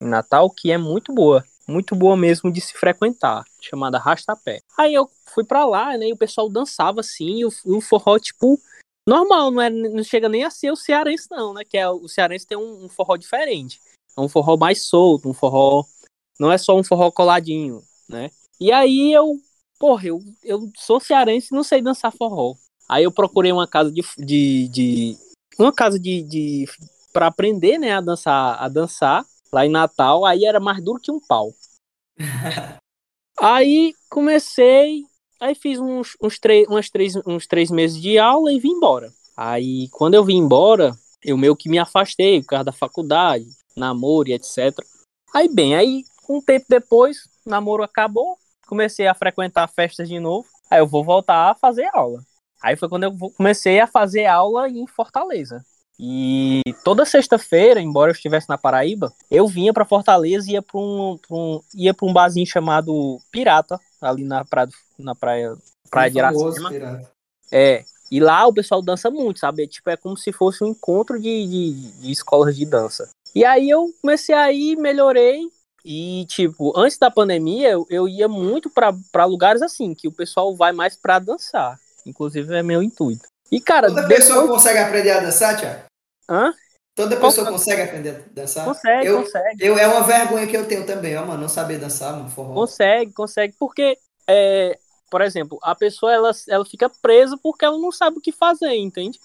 [0.00, 1.44] em Natal, que é muito boa.
[1.68, 4.60] Muito boa mesmo de se frequentar, chamada Rastapé.
[4.78, 6.08] Aí eu fui pra lá, né?
[6.08, 8.58] E o pessoal dançava assim, e o, o forró, tipo,
[9.06, 11.64] normal, não, é, não chega nem a ser o cearense, não, né?
[11.64, 13.80] Que é, o cearense tem um, um forró diferente.
[14.16, 15.84] É um forró mais solto, um forró.
[16.40, 18.30] Não é só um forró coladinho, né?
[18.58, 19.36] E aí eu,
[19.78, 22.54] porra, eu, eu sou cearense e não sei dançar forró.
[22.88, 24.02] Aí eu procurei uma casa de.
[24.16, 25.16] de, de
[25.58, 26.22] uma casa de.
[26.22, 26.64] de
[27.12, 30.24] para aprender, né, a dançar, a dançar lá em Natal.
[30.24, 31.54] Aí era mais duro que um pau.
[33.40, 35.04] aí comecei.
[35.40, 39.12] Aí fiz uns, uns, umas três, uns três meses de aula e vim embora.
[39.36, 44.28] Aí quando eu vim embora, eu meio que me afastei por causa da faculdade, namoro
[44.28, 44.76] e etc.
[45.32, 50.46] Aí bem, aí um tempo depois, namoro acabou, comecei a frequentar festas de novo.
[50.70, 52.22] Aí eu vou voltar a fazer aula.
[52.62, 55.64] Aí foi quando eu comecei a fazer aula em Fortaleza.
[56.00, 60.78] E toda sexta-feira, embora eu estivesse na Paraíba, eu vinha para Fortaleza e ia para
[60.78, 65.56] um, pra um, ia pra um barzinho chamado Pirata, ali na praia, na praia,
[65.90, 67.02] praia de Iracema.
[67.50, 69.66] É, e lá o pessoal dança muito, sabe?
[69.66, 73.10] Tipo, é como se fosse um encontro de, de, de escolas de dança.
[73.34, 75.48] E aí eu comecei a ir, melhorei.
[75.84, 80.12] E, tipo, antes da pandemia, eu, eu ia muito pra pra lugares assim, que o
[80.12, 81.78] pessoal vai mais pra dançar.
[82.06, 83.26] Inclusive é meu intuito.
[83.50, 84.26] E, cara, Toda depois...
[84.26, 85.87] pessoa consegue aprender a dançar, Thiago?
[86.28, 86.54] Hã?
[86.94, 88.64] Toda Qual- pessoa consegue aprender a dançar?
[88.64, 89.64] Consegue, eu, consegue.
[89.64, 92.54] eu, é uma vergonha que eu tenho também, ó, mano, não saber dançar, mano, forró.
[92.54, 94.76] Consegue, consegue, porque, é,
[95.08, 98.74] por exemplo, a pessoa ela, ela fica presa porque ela não sabe o que fazer,
[98.74, 99.20] entende?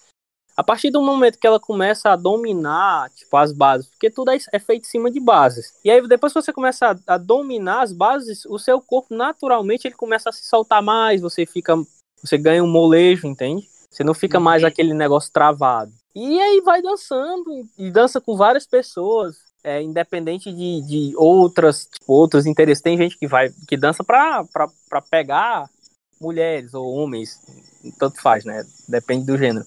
[0.56, 4.38] A partir do momento que ela começa a dominar, tipo, as bases, porque tudo é,
[4.52, 5.74] é feito em cima de bases.
[5.84, 9.88] E aí, depois que você começa a, a dominar as bases, o seu corpo, naturalmente,
[9.88, 11.74] ele começa a se soltar mais, você fica,
[12.22, 13.68] você ganha um molejo, entende?
[13.89, 15.92] Você não fica mais aquele negócio travado.
[16.15, 22.13] E aí vai dançando, e dança com várias pessoas, é, independente de, de outras, tipo,
[22.13, 22.82] outros interesses.
[22.82, 25.69] Tem gente que vai, que dança pra, pra, pra pegar
[26.21, 27.41] mulheres ou homens,
[27.97, 28.63] tanto faz, né?
[28.88, 29.65] Depende do gênero.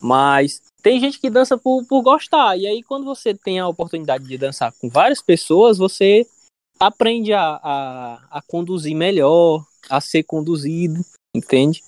[0.00, 2.56] Mas tem gente que dança por, por gostar.
[2.56, 6.24] E aí, quando você tem a oportunidade de dançar com várias pessoas, você
[6.78, 11.00] aprende a, a, a conduzir melhor, a ser conduzido,
[11.34, 11.82] entende?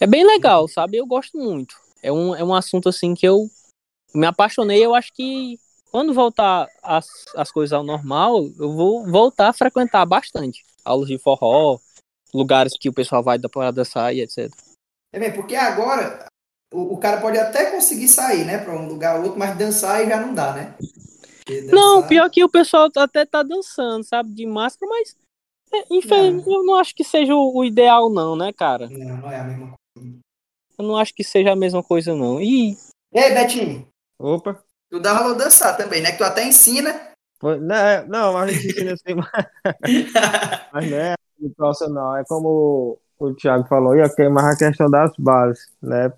[0.00, 0.96] É bem legal, sabe?
[0.96, 1.74] Eu gosto muito.
[2.02, 3.48] É um, é um assunto assim que eu
[4.14, 4.84] me apaixonei.
[4.84, 5.58] Eu acho que
[5.90, 11.18] quando voltar as, as coisas ao normal, eu vou voltar a frequentar bastante aulas de
[11.18, 11.78] forró,
[12.32, 14.50] lugares que o pessoal vai para dançar e etc.
[15.12, 16.26] É bem, porque agora
[16.72, 19.96] o, o cara pode até conseguir sair, né, pra um lugar ou outro, mas dançar
[19.96, 20.74] aí já não dá, né?
[21.72, 25.16] Não, pior que o pessoal até tá dançando, sabe, de máscara, mas
[25.72, 28.88] é, infelizmente eu não acho que seja o, o ideal não, né, cara?
[28.88, 30.18] Não, não é a mesma coisa.
[30.80, 32.40] Eu não acho que seja a mesma coisa não.
[32.40, 32.74] E
[33.12, 33.86] Ei, Betinho,
[34.18, 34.62] Opa.
[34.90, 36.12] tu dá valor dançar também, né?
[36.12, 36.98] Que tu até ensina.
[37.42, 39.28] Não, não, mas a gente ensina assim, mas
[40.72, 42.16] mas não é de profissional.
[42.16, 46.10] É como o Thiago falou, e aqui é mais a questão das bases, né?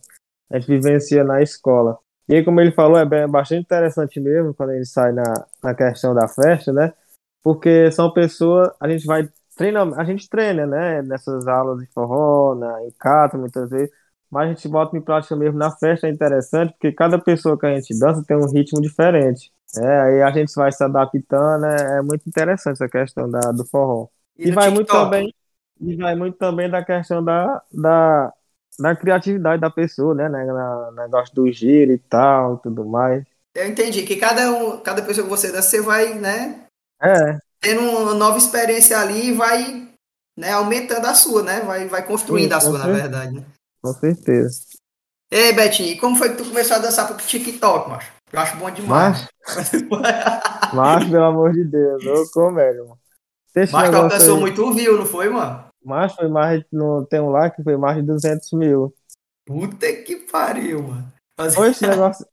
[0.51, 1.99] A gente vivencia na escola.
[2.29, 5.25] E aí, como ele falou, é bem- bastante interessante mesmo quando ele sai na,
[5.63, 6.93] na questão da festa, né?
[7.43, 11.03] Porque são pessoas, a gente vai treina, a gente treina, né?
[11.03, 13.91] Nessas aulas de forró, na, em casa, muitas vezes,
[14.33, 17.67] mas a gente bota em prática mesmo na festa, é interessante, porque cada pessoa que
[17.67, 19.53] a gente dança tem um ritmo diferente.
[19.77, 23.67] É, aí a gente vai se adaptando, é, é muito interessante essa questão da, do
[23.67, 24.09] forró.
[24.39, 25.05] E, no vai muito TikTok?
[25.05, 25.35] também,
[25.79, 28.33] e vai muito também da questão da, da,
[28.79, 30.31] da criatividade da pessoa, né?
[30.31, 33.27] né, Na, negócio do giro e tal, tudo mais.
[33.55, 36.65] Eu entendi que cada, um, cada pessoa que você dança, você vai, né,
[37.03, 39.89] É, tendo uma nova experiência ali e vai
[40.39, 41.61] né, aumentando a sua, né?
[41.61, 43.35] Vai, vai construindo Sim, a sua, na verdade.
[43.35, 43.45] Né?
[43.83, 44.61] Com certeza.
[45.31, 48.13] Ei, Betinho, e como foi que tu começou a dançar pro TikTok, macho?
[48.33, 49.29] Eu acho bom demais.
[49.47, 49.71] Mas,
[50.73, 52.99] mas pelo amor de Deus, ô comédia, mano.
[53.55, 54.41] Mas tu alcançou aí.
[54.41, 55.67] muito view, não foi, mano?
[55.85, 58.95] Mas foi mais, no, tem um lá que foi mais de 200 mil.
[59.47, 61.13] Puta que pariu, mano.
[61.39, 62.27] Mas- Foi esse negócio.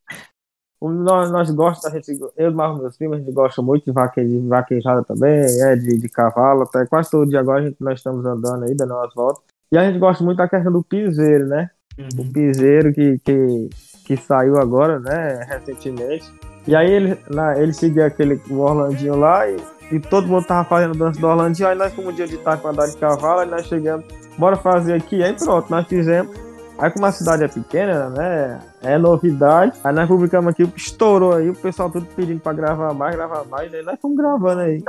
[0.81, 4.23] Nós, nós gostamos, a gente, eu e meus primos, a gente gosta muito de, vaque,
[4.23, 7.99] de vaquejada também, é, de, de cavalo, até quase todo dia agora a gente, nós
[7.99, 9.43] estamos andando aí, dando umas voltas.
[9.71, 11.69] E a gente gosta muito da questão do piseiro, né?
[11.97, 12.31] O Uhum.
[12.31, 13.69] piseiro que, que,
[14.05, 16.31] que saiu agora, né, recentemente.
[16.65, 19.57] E aí ele, na, ele seguia aquele o Orlandinho lá e,
[19.91, 21.67] e todo mundo tava fazendo dança do Orlandinho.
[21.67, 24.05] Aí nós, como um dia de estar com a andar de cavalo, aí nós chegamos,
[24.37, 25.21] bora fazer aqui.
[25.21, 26.33] Aí pronto, nós fizemos.
[26.77, 29.73] Aí como a cidade é pequena, né, é novidade.
[29.83, 33.73] Aí nós publicamos aqui, estourou aí, o pessoal tudo pedindo pra gravar mais, gravar mais.
[33.73, 34.81] Aí nós fomos gravando aí.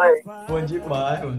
[0.49, 1.37] Bom demais, mano.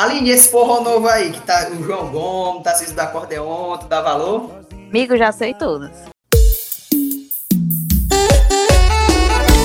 [0.00, 3.86] Aline, esse forró novo aí, que tá o João Gomes, tá Cis da Acordeon, tu
[3.86, 4.50] dá valor?
[4.88, 5.90] Amigo, já sei todas.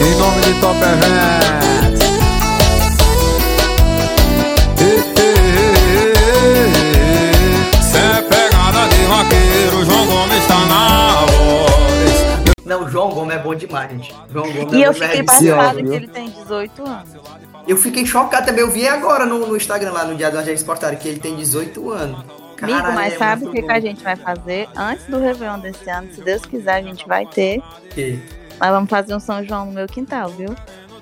[0.01, 1.55] Em nome de Top Event.
[7.81, 12.55] Cê é pegada de vaqueiro, João Gomes tá na voz.
[12.65, 14.13] Não, o João Gomes é bom demais, gente.
[14.33, 17.09] João Gomes E é eu fiquei passada que ele tem 18 anos.
[17.67, 18.61] Eu fiquei chocado também.
[18.61, 21.91] Eu vi agora no, no Instagram, lá no dia do postaram que ele tem 18
[21.91, 22.25] anos.
[22.61, 23.67] Amigo, mas é sabe o que, bom.
[23.67, 26.07] que a gente vai fazer antes do Réveillon desse ano?
[26.13, 27.61] Se Deus quiser, a gente vai ter.
[27.89, 28.19] Que?
[28.59, 30.55] Nós vamos fazer um São João no meu quintal, viu?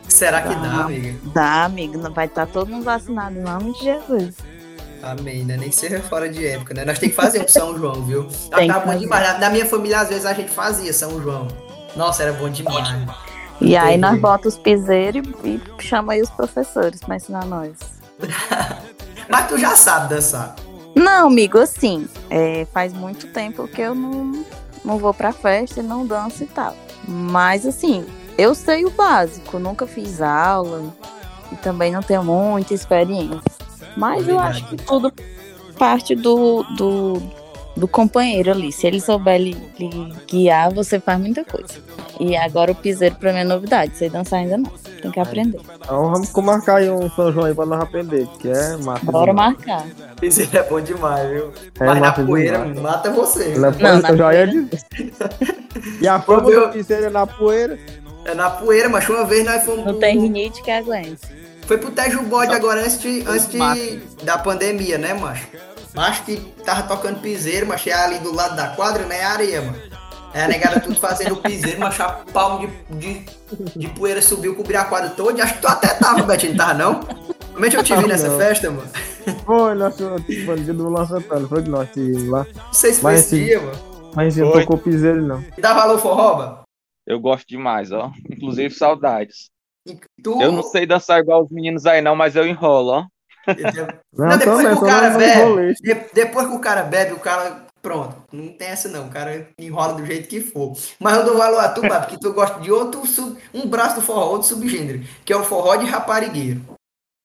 [0.08, 1.16] Será que dá, amiga?
[1.34, 1.98] Dá, amigo.
[1.98, 4.36] Não vai estar todo mundo vacinado em nome de Jesus.
[5.02, 5.58] Amém, né?
[5.58, 6.86] Nem seja fora de época, né?
[6.86, 8.28] Nós temos que fazer um São João, viu?
[8.50, 9.40] Tá que bom demais.
[9.40, 11.48] Na- minha família, às vezes, a gente fazia São João.
[11.96, 12.88] Nossa, era bom demais.
[13.64, 17.72] E aí nós bota os piseiros e, e chama aí os professores pra ensinar nós.
[19.30, 20.56] Mas tu já sabe dançar.
[20.94, 24.46] Não, amigo, assim, é, faz muito tempo que eu não,
[24.84, 26.76] não vou pra festa e não danço e tal.
[27.08, 28.06] Mas assim,
[28.38, 30.94] eu sei o básico, nunca fiz aula
[31.52, 33.42] e também não tenho muita experiência.
[33.96, 35.12] Mas eu acho que tudo
[35.80, 37.22] parte do, do,
[37.76, 38.72] do companheiro ali.
[38.72, 41.74] Se ele souber lhe, lhe guiar, você faz muita coisa.
[42.20, 44.72] E agora o piseiro pra mim é novidade, sei dançar ainda não.
[45.02, 45.60] Tem que aprender.
[45.82, 49.04] Então vamos marcar aí um São João aí pra nós aprender, que é massa.
[49.12, 49.58] Bora demais.
[49.58, 49.86] marcar.
[50.20, 51.52] Piseiro é bom demais, viu?
[51.80, 52.80] É Mas na poeira demais.
[52.80, 53.50] mata você.
[53.58, 54.48] Na Não, poeira, na eu já poeira.
[54.48, 54.86] dizer.
[56.00, 57.78] E a fama do piseiro é na poeira.
[58.26, 59.84] É na poeira, mas uma vez nós fomos.
[59.86, 61.20] Não tem rinite que aguente.
[61.68, 65.48] Foi pro Tejo Bode agora antes, de, antes de, da pandemia, né, macho?
[65.96, 69.24] Macho que tava tocando piseiro, mas é ali do lado da quadra, né?
[69.24, 69.78] Areia, mano.
[70.34, 73.26] Aí a negada tudo fazendo piseiro, mas a palmo de, de,
[73.76, 75.44] de poeira subiu, cobriu a quadra toda.
[75.44, 77.00] Acho que tu até tava, Betinho, não tava não?
[77.52, 78.38] Realmente eu te vi nessa Não.
[78.40, 78.90] festa, mano.
[79.46, 82.48] Foi, nós tipo, no dia do Luan Santana, foi que nós tivemos lá.
[82.56, 83.80] Não sei se foi Mas esse dia, mano.
[84.16, 84.62] Mas não Foi.
[84.62, 85.44] tocou piseiro, não.
[85.58, 86.64] E dá valor forroba?
[87.06, 88.12] Eu gosto demais, ó.
[88.30, 89.50] Inclusive, saudades.
[90.24, 90.42] Tu...
[90.42, 93.06] Eu não sei dançar igual os meninos aí, não, mas eu enrolo, ó.
[93.48, 96.84] Não, Não, depois também, que o só cara nós bebe, de- depois que o cara
[96.84, 97.64] bebe, o cara.
[97.82, 100.72] Pronto, não tem essa não, o cara enrola do jeito que for.
[101.02, 103.96] Mas eu dou valor a tu, Babi, porque tu gosta de outro, sub- um braço
[103.96, 106.62] do forró, outro subgênero, que é o forró de raparigueiro.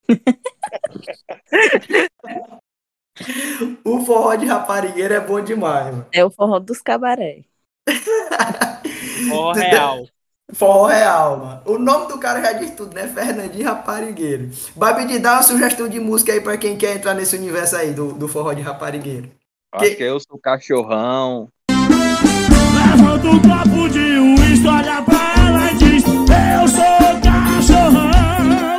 [3.84, 6.06] o forró de raparigueiro é bom demais, mano.
[6.12, 7.44] É o forró dos cabaré.
[9.32, 10.06] Ó, Tu- real.
[10.54, 11.60] Forró real, mano.
[11.66, 13.06] O nome do cara já diz tudo, né?
[13.06, 14.48] Fernandinho Raparigueiro.
[14.74, 17.92] Babi, de dá uma sugestão de música aí pra quem quer entrar nesse universo aí
[17.92, 19.28] do, do forró de raparigueiro.
[19.74, 21.48] Acho que eu sou cachorrão.
[21.70, 28.08] Levanta o copo de uísque, olha pra ela e diz Eu sou cachorrão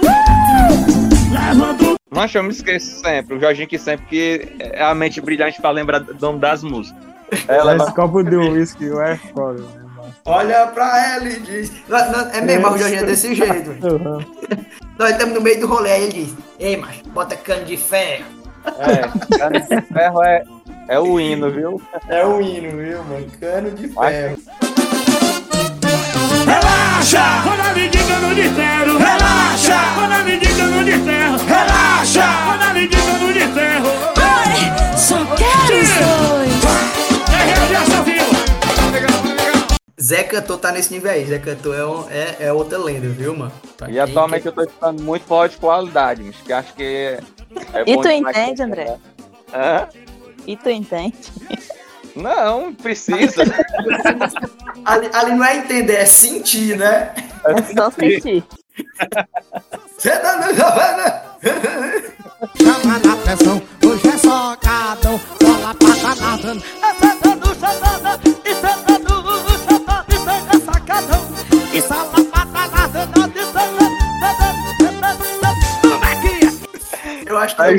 [0.02, 1.32] Uh!
[1.32, 3.36] Levanta o Mas eu me esqueço sempre.
[3.36, 7.00] O Jorginho que sempre que é a mente brilhante pra lembrar do nome das músicas.
[7.48, 9.62] Ela Esse copo de uísque é foda.
[9.62, 9.89] né, mano?
[10.30, 11.72] Olha pra ela e diz.
[11.88, 13.72] Não, não, é mesmo, o Jorginho é desse jeito.
[13.72, 13.96] velho.
[13.96, 14.26] Uhum.
[15.00, 18.26] Nós estamos no meio do rolê, aí ele diz: Ei, macho, bota cano de ferro.
[18.64, 20.44] é, cano de ferro é,
[20.88, 21.82] é o hino, viu?
[22.08, 23.26] É o hino, viu, mano?
[23.40, 24.38] Cano de ferro.
[26.46, 28.98] Relaxa, quando a medida não disseram.
[29.00, 31.38] Relaxa, quando a medida não disseram.
[31.38, 33.86] Relaxa, quando a medida não disseram.
[34.96, 36.39] Só quero
[40.10, 41.24] Zé Cantor tá nesse nível aí.
[41.26, 43.52] Zé Cantor é, um- é, é outra lenda, viu, mano?
[43.78, 46.74] Pra E quem atualmente quer- eu tô escutando muito forró de qualidade, mas que acho
[46.74, 47.20] que é.
[47.86, 48.98] E tu entende, André?
[49.54, 49.88] Hã?
[50.48, 51.16] E tu entende?
[52.16, 53.44] Não, precisa.
[54.84, 57.14] Ali, ali não é entender, é sentir, né?
[57.46, 58.44] É só sentir.
[59.98, 61.22] Cê tá no Giovana?
[62.58, 63.62] Chama na pressão,
[77.60, 77.78] Aí,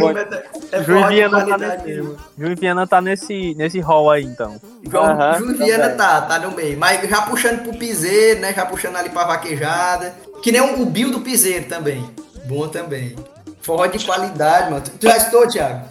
[0.72, 2.16] é, é Júlio Viana tá nesse, mesmo.
[2.39, 4.61] Júlio Viana tá nesse, nesse hall aí, então.
[4.83, 5.97] Igual Aham, o Júlio Viana também.
[5.97, 6.78] tá, tá no meio.
[6.78, 8.53] Mas já puxando pro piseiro, né?
[8.53, 10.14] Já puxando ali pra vaquejada.
[10.43, 12.09] Que nem o Bill do piseiro também.
[12.47, 13.14] Bom também.
[13.62, 14.83] Forró de qualidade, mano.
[14.83, 15.87] Tu tu já estou, Thiago?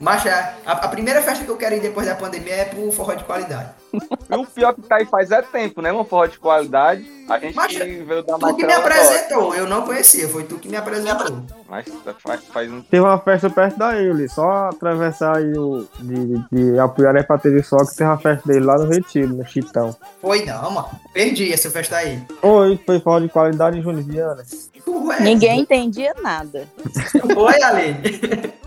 [0.00, 0.54] Mas já.
[0.64, 3.24] A, a primeira festa que eu quero ir depois da pandemia é pro forró de
[3.24, 3.70] qualidade.
[3.92, 5.92] E o pior que tá aí faz é tempo, né?
[5.92, 7.18] Um forró de qualidade.
[7.28, 10.68] A gente Mas, veio da Tu que me apresentou, eu não conhecia, foi tu que
[10.68, 11.42] me apresentou.
[11.68, 11.86] Mas
[12.22, 12.80] faz, faz um.
[12.82, 17.76] Teve uma festa perto daí, ali, só atravessar aí o de, de Apuiaré pra Teriçó,
[17.78, 19.94] que teve uma festa dele lá no Retiro, no Chitão.
[20.20, 20.88] Foi não, mano.
[21.12, 22.22] Perdi essa festa aí.
[22.42, 24.44] Oi, foi forró de qualidade em Júnior Viana.
[24.86, 26.66] Ué, Ninguém entendia nada.
[27.34, 27.96] Foi, Ale.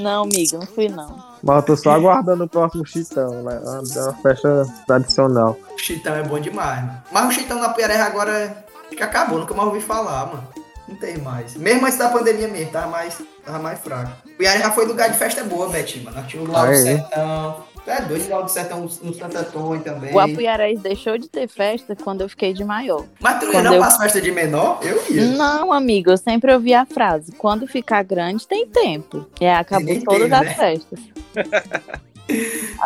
[0.00, 1.16] Não, amiga, não fui não.
[1.42, 3.60] Mas eu tô só aguardando o próximo Chitão, né?
[3.62, 5.56] Uma, uma festa tradicional.
[5.74, 7.02] O Chitão é bom demais, mano.
[7.10, 10.46] Mas o Chitão na Puiaré agora acho que acabou, nunca mais ouvi falar, mano.
[10.88, 11.54] Não tem mais.
[11.56, 14.10] Mesmo antes da pandemia mesmo, tava mais, tava mais fraco.
[14.38, 16.16] O já foi lugar de festa boa, Betinho, mano.
[16.16, 16.76] Nós tínhamos lá Ah, o é?
[16.76, 17.56] Sertão.
[17.84, 20.12] Tu é doido, lá do Sertão no Santo Antônio também.
[20.14, 23.04] O Apuiarés deixou de ter festa quando eu fiquei de maior.
[23.20, 24.78] Mas tu ia Quando não eu- pras festas de menor?
[24.82, 25.24] Eu ia.
[25.28, 29.26] Não, amigo, eu sempre ouvi a frase: quando ficar grande, tem tempo.
[29.40, 30.54] E aí acabou todas teve, as né?
[30.54, 31.00] festas.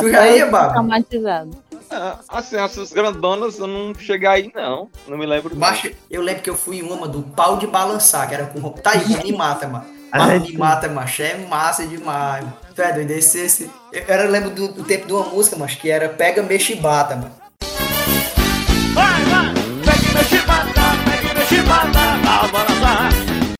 [0.00, 0.70] Tu já ia, Babo?
[0.72, 1.50] traumatizado.
[1.90, 4.88] Ah, Assim, essas grandonas eu não cheguei aí, não.
[5.06, 5.54] Não me lembro.
[5.54, 8.58] Macho, eu lembro que eu fui em uma do pau de balançar, que era com
[8.58, 8.80] roupa.
[8.80, 9.84] Tá aí, me mata, mano.
[10.14, 11.22] Mas me mata, macho.
[11.22, 12.56] É massa demais, mano.
[12.74, 13.10] Tu é doido?
[13.10, 13.70] Esse, esse...
[13.92, 16.76] Eu, eu lembro do, do tempo de uma música, macho, que era Pega, Mexe e
[16.76, 17.30] Bata, mano.
[18.94, 19.54] Vai, vai.
[19.84, 21.98] Pegue meu chibata, pegue meu chibata.
[21.98, 23.10] A balançar.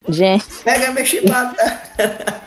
[0.09, 1.91] Gente, Pega, Mexe e Bata.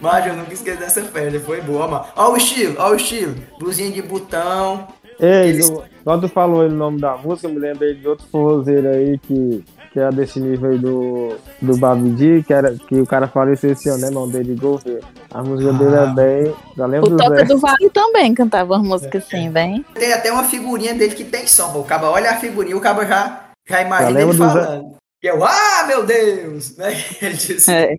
[0.00, 2.04] Mas eu nunca esqueci dessa festa, foi boa, mano.
[2.16, 3.34] Ó o estilo, ó o estilo.
[3.58, 4.88] Blusinha de botão.
[5.18, 8.26] Ei, Eles- do- quando tu falou o nome da música, eu me lembrei de outro
[8.32, 9.62] forrozeiro aí que,
[9.92, 13.88] que era desse nível aí do, do Babidi, que, era, que o cara faleceu esse
[13.88, 15.00] ano, né, irmão dele, Gouveia.
[15.32, 16.02] A música dele Ah.
[16.10, 16.14] é
[16.44, 16.54] bem.
[16.76, 19.84] Já lembro o Toca do Vale também cantava uma música assim, bem.
[19.94, 21.80] Tem até uma figurinha dele que tem som, pô.
[21.80, 24.96] O caba olha a figurinha, o caba já, já imagina lembro ele do Zé- falando.
[25.22, 26.76] E eu, ah, meu Deus!
[26.78, 26.92] Né?
[27.20, 27.94] Ele disse, É.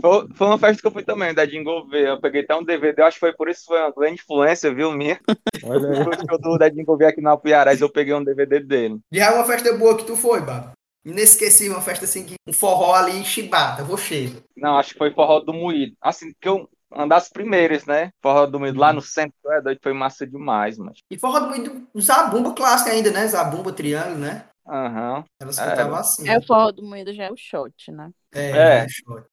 [0.00, 2.08] Foi, foi uma festa que eu fui também, da Jingle V.
[2.08, 4.14] Eu peguei até um DVD, eu acho que foi por isso que foi uma grande
[4.14, 5.20] influência, viu, minha.
[5.62, 6.02] Olha aí.
[6.04, 8.58] Por isso que eu do da Jingle V aqui na Apuiarés, eu peguei um DVD
[8.58, 8.98] dele.
[9.12, 10.72] Já é uma festa boa que tu foi, Babo.
[11.04, 14.42] Inesquecível, uma festa assim, um forró ali em chibata, vou cheio.
[14.56, 15.94] Não, acho que foi Forró do Moído.
[16.00, 18.10] Assim, que eu uma das primeiras, né?
[18.22, 20.98] Forró do Moído lá no centro, é doido, foi massa demais, mas.
[21.10, 23.26] E forró do meio do Zabumba clássico ainda, né?
[23.26, 24.44] Zabumba, triângulo, né?
[24.68, 25.24] Aham.
[25.40, 25.64] Elas É.
[25.64, 26.28] cantavam assim.
[26.28, 28.10] É o forró do moído já é o shot, né?
[28.32, 28.78] É, É.
[28.80, 28.86] é.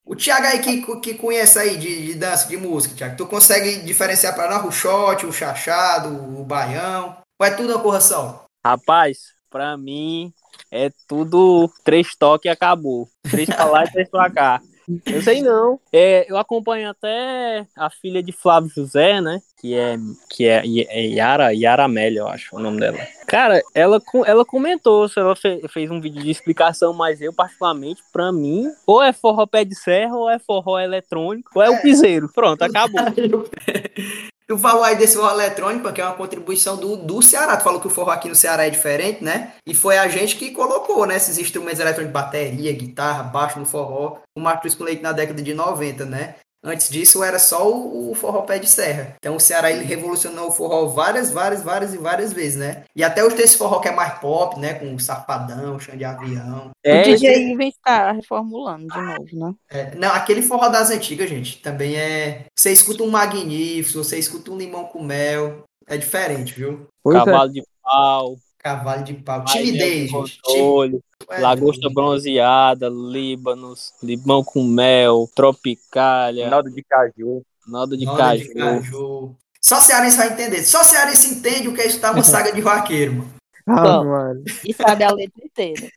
[0.05, 3.79] O Thiago aí que, que conhece aí de, de dança, de música, Thiago, tu consegue
[3.83, 7.17] diferenciar pra nós o shot, o chachado, o baião?
[7.39, 8.41] Ou é tudo a correção?
[8.65, 10.31] Rapaz, pra mim
[10.71, 13.07] é tudo três toques e acabou.
[13.29, 14.61] Três pra lá e três pra cá.
[15.05, 15.79] Eu sei não.
[15.93, 19.39] É, eu acompanho até a filha de Flávio José, né?
[19.61, 19.97] Que é,
[20.31, 22.97] que é, é Yara, Yara Amélia, eu acho o nome dela.
[23.27, 28.01] Cara, ela, ela comentou, se ela fe- fez um vídeo de explicação, mas eu, particularmente,
[28.11, 31.69] pra mim, ou é forró pé de serra, ou é forró eletrônico, ou é, É.
[31.69, 32.27] o piseiro.
[32.33, 32.99] Pronto, acabou.
[34.49, 37.55] Tu falou aí desse forró eletrônico, que é uma contribuição do, do Ceará.
[37.55, 39.53] Tu falou que o forró aqui no Ceará é diferente, né?
[39.63, 41.17] E foi a gente que colocou, né?
[41.17, 44.17] Esses instrumentos eletrônicos, bateria, guitarra, baixo no forró.
[44.35, 46.37] O Marcos Leite na década de 90, né?
[46.63, 49.15] Antes disso era só o, o forró pé de serra.
[49.17, 52.83] Então o Ceará ele revolucionou o forró várias, várias, várias e várias vezes, né?
[52.95, 54.73] E até hoje tem esse forró que é mais pop, né?
[54.73, 56.71] Com o safadão, chão de avião.
[56.83, 59.55] É, o DJ Ivan está reformulando de novo, né?
[59.69, 62.45] É, não, aquele forró das antigas, gente, também é.
[62.53, 65.63] Você escuta um magnífico, você escuta um limão com mel.
[65.87, 66.87] É diferente, viu?
[67.01, 67.25] Pois é.
[67.25, 68.37] cavalo de pau,
[68.69, 69.43] Cavalo de pau.
[69.45, 70.39] Timidez, gente.
[71.31, 77.41] É, Lagosta bronzeada, Líbanos, limão com mel, Tropicália, Rinaldo de Caju.
[77.67, 78.81] Naldo de Noda de caju.
[78.81, 79.35] caju.
[79.61, 80.63] Só cearense vai entender.
[80.63, 83.33] Só cearense entende o que é escutar uma saga de vaqueiro, mano.
[83.67, 84.43] Ah, mano.
[84.65, 85.87] E sabe a letra inteira.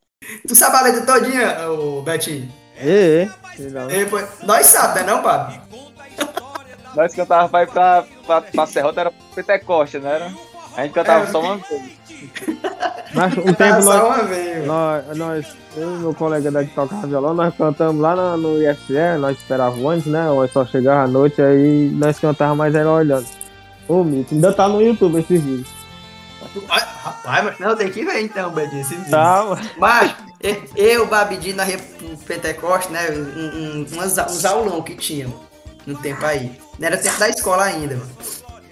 [0.46, 2.50] Tu sabe a letra todinha, ô Betinho?
[2.76, 3.28] É.
[3.58, 5.60] E, pô, Nós sabemos, né não, Pablo?
[6.94, 10.30] Nós cantava pra ir pra, pra, pra Serrota, era Pentecoste, era?
[10.76, 12.01] A gente cantava É, só uma vez.
[13.14, 14.66] Mas um Ah, tempo nós, vez.
[14.66, 15.46] nós, nós,
[15.76, 18.58] eu e meu colega daqui que tocava violão, nós cantamos lá no, no
[19.18, 20.28] nós esperávamos antes, né?
[20.30, 23.26] Ou só chegava à noite, aí nós cantávamos mais era olhando.
[23.88, 25.66] Ô, Mito, ainda tá no YouTube esse vídeo.
[26.68, 29.10] Ai, Rapaz, mas não, tem que ver então, Betinho, esse vídeo.
[29.10, 29.70] Tá, mano.
[29.76, 31.68] Mas e- eu, Babidi, nós
[31.98, 33.10] pro Pentecoste, né?
[33.10, 35.28] Um, um, umas, uns aulão que tinha
[35.84, 36.58] no tempo aí.
[36.78, 38.10] Não era tempo da escola ainda, mano.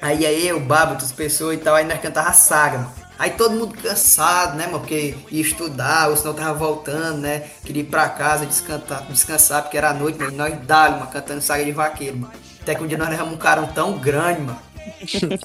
[0.00, 2.92] Aí aí eu, Babo, outras pessoas e tal, aí nós cantava saga, mano.
[3.20, 4.80] Aí todo mundo cansado, né, mano?
[4.80, 7.50] Porque ia estudar, ou senão tava voltando, né?
[7.62, 10.28] Queria ir pra casa descansar, descansar porque era noite, né?
[10.28, 12.32] E nós dali, mano, cantando saga de vaqueiro, mano.
[12.62, 14.58] Até que um dia nós levamos um carão tão grande, mano.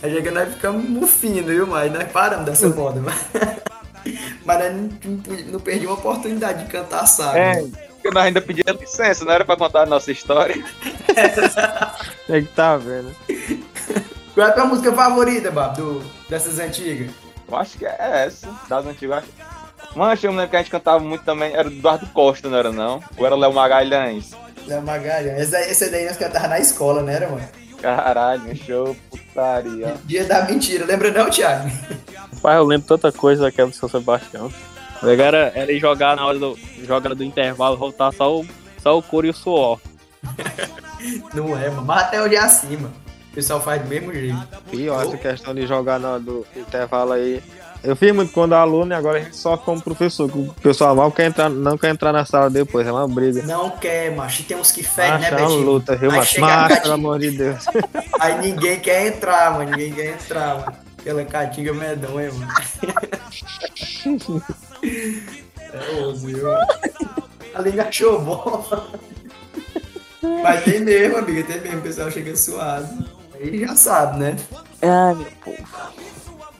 [0.00, 3.18] Aí chega nós ficamos mufindo, viu, mas nós paramos dessa moda, mano.
[4.44, 7.38] Mas nós não, não, não perdi uma oportunidade de cantar saga.
[7.38, 7.72] É, mano.
[7.94, 10.62] porque nós ainda pedíamos licença, não era pra contar a nossa história.
[12.28, 13.14] É que tá vendo.
[14.34, 17.10] Qual é a tua música favorita, Babo, do, dessas antigas?
[17.48, 19.18] Eu acho que é essa, das antigas.
[19.18, 19.28] acho.
[19.96, 22.58] Mancha, eu me lembro que a gente cantava muito também, era do Eduardo Costa, não
[22.58, 23.00] era não?
[23.16, 24.30] Ou era Léo Magalhães?
[24.66, 25.40] Léo Magalhães.
[25.42, 27.46] Esse, daí- esse daí nós cantava na escola, né, era, mano?
[27.80, 29.94] Caralho, show, putaria.
[30.04, 31.70] Dia da mentira, lembra não, Thiago?
[32.42, 34.50] Pai, eu lembro tanta coisa daquela do São Sebastião.
[35.02, 38.46] O legal era, era ir jogar na hora do, jogar do intervalo, voltar só o,
[38.82, 39.78] só o couro e o suor.
[41.34, 41.84] Não é, mano.
[41.84, 43.03] Mas até hoje é assim, mano.
[43.34, 44.38] O pessoal faz do mesmo jeito.
[44.70, 47.42] Pior essa questão de jogar na, do intervalo aí.
[47.82, 50.30] Eu fiz muito quando aluno e agora a gente sofre como professor.
[50.30, 53.42] que O pessoal mal quer entrar, não quer entrar na sala depois, é uma briga.
[53.42, 54.42] Não quer, macho.
[54.42, 55.60] E tem uns que fedem, né, é uma Betinho?
[55.64, 56.40] luta, viu, macho?
[56.40, 57.64] Macho, pelo amor de Deus.
[58.20, 59.68] Aí ninguém quer entrar, mano.
[59.72, 60.76] Ninguém quer entrar, mano.
[61.00, 62.52] Aquela catinga medonha, mano.
[65.74, 66.46] É osso, viu?
[67.52, 68.64] A liga achou bom.
[70.40, 71.42] Mas tem mesmo, amiga.
[71.42, 71.78] Tem mesmo.
[71.80, 72.86] O pessoal chega suado.
[73.44, 74.36] Aí já sabe, né?
[74.80, 75.68] Ai, meu povo.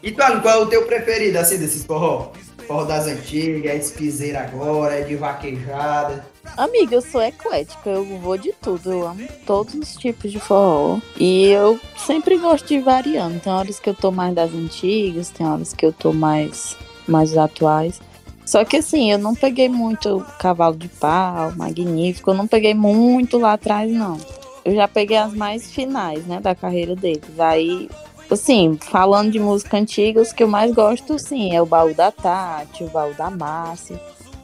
[0.03, 2.31] E tu, Alan, qual é o teu preferido, assim, desses forró?
[2.67, 6.27] Forró das antigas, é espiseira agora, é de vaquejada.
[6.59, 10.99] Amiga, eu sou eclética, eu vou de tudo, eu amo todos os tipos de forró.
[11.19, 13.41] E eu sempre gosto de ir variando.
[13.41, 16.77] Tem horas que eu tô mais das antigas, tem horas que eu tô mais,
[17.09, 17.99] mais atuais.
[18.45, 23.39] Só que assim, eu não peguei muito cavalo de pau, magnífico, eu não peguei muito
[23.39, 24.19] lá atrás, não.
[24.65, 27.39] Eu já peguei as mais finais, né, da carreira deles.
[27.39, 27.91] Aí,
[28.31, 32.11] assim, falando de música antiga, os que eu mais gosto, sim, é o baú da
[32.11, 34.01] Tati, o baú da Márcia.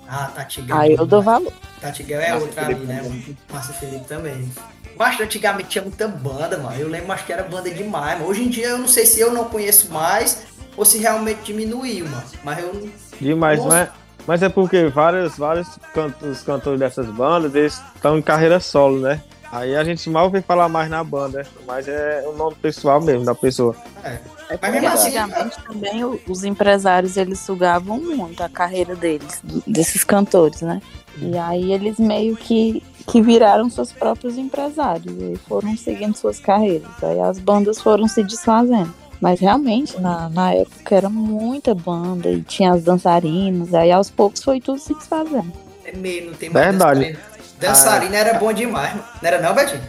[0.09, 0.77] Ah, Tatigão.
[0.77, 1.53] Aí eu dou valor.
[1.81, 2.97] Tatigão é Márcio outra ali, né?
[2.97, 3.21] também.
[3.21, 3.37] mano?
[3.53, 4.53] Márcio Felipe também.
[4.99, 6.77] Mas antigamente tinha muita banda, mano.
[6.77, 8.31] Eu lembro, acho que era banda demais, mano.
[8.31, 10.43] Hoje em dia eu não sei se eu não conheço mais
[10.77, 12.25] ou se realmente diminuiu, mano.
[12.45, 12.91] Mas eu
[13.21, 13.69] Demais, Nossa.
[13.69, 13.89] mas,
[14.27, 19.21] mas é porque vários, vários cantos, cantores dessas bandas, eles estão em carreira solo, né?
[19.53, 23.25] Aí a gente mal vê falar mais na banda, mas é o nome pessoal mesmo
[23.25, 23.75] da pessoa.
[24.05, 30.05] É Mas porque assim, antigamente também os empresários eles sugavam muito a carreira deles, desses
[30.05, 30.81] cantores, né?
[31.19, 36.91] E aí eles meio que, que viraram seus próprios empresários e foram seguindo suas carreiras.
[37.03, 38.95] Aí as bandas foram se desfazendo.
[39.21, 44.43] Mas realmente, na, na época era muita banda e tinha as dançarinas, aí aos poucos
[44.43, 45.53] foi tudo se desfazendo.
[45.85, 47.19] é meio, não tem mais Verdade.
[47.61, 48.11] Dançarina.
[48.11, 49.05] Dançarina era bom demais, mano.
[49.21, 49.83] Não era não, Betinho?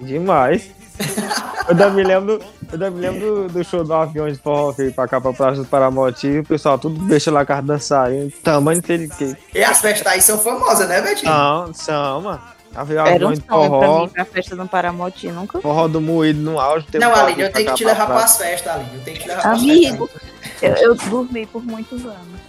[0.00, 0.70] Demais.
[0.98, 4.72] Eu ainda me lembro, eu ainda me lembro do, do show do avião de forró
[4.72, 7.52] que veio pra cá pra Praça do Paramoti e o pessoal tudo deixa lá com
[7.52, 9.36] as dançarinas, tamanho de de que.
[9.54, 11.30] E as festas aí são famosas, né, Betinho?
[11.30, 12.40] Não, são, mano.
[12.74, 16.00] Avião Era um de sonho pra forró, mim, pra festa do Paramoti, nunca forró do
[16.00, 16.86] moído no auge.
[16.94, 18.90] não, pra Aline, eu tenho pra que te levar pra pras festas, Aline.
[18.94, 20.82] Eu tenho que te levar pras Amigo, festas.
[20.82, 22.40] eu, eu dormi por muitos anos.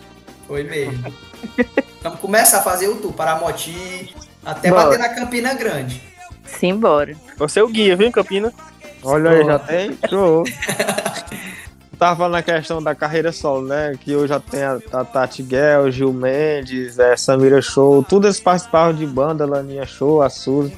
[0.47, 1.13] Foi mesmo.
[2.01, 4.13] Vamos começar a fazer o tour para Moti
[4.47, 4.83] até Bora.
[4.85, 6.01] bater na Campina Grande.
[6.45, 7.15] Simbora.
[7.37, 8.53] Você é o guia, viu, Campina?
[9.03, 10.43] Olha aí, já tem show.
[11.99, 13.93] Tava falando na questão da carreira solo, né?
[13.99, 18.39] Que hoje já tem a, a Tati Guel, Gil Mendes, é, Samira Show, tudo eles
[18.39, 20.71] participavam de banda, Laninha Show, a Suzy,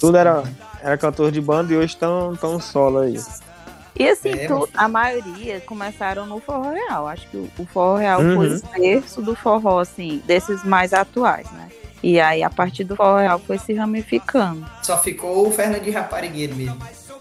[0.00, 0.42] tudo era,
[0.82, 3.16] era cantor de banda e hoje estão tão solo aí.
[3.96, 7.06] E assim, É, tu- a maioria começaram no forró real.
[7.06, 8.56] Acho que o, o forró real foi Uhum.
[8.56, 11.68] o berço do forró, assim, desses mais atuais, né?
[12.06, 14.66] E aí, a partir do forró real, foi se ramificando.
[14.82, 16.76] Só ficou o Fernandinho Raparigueiro mesmo.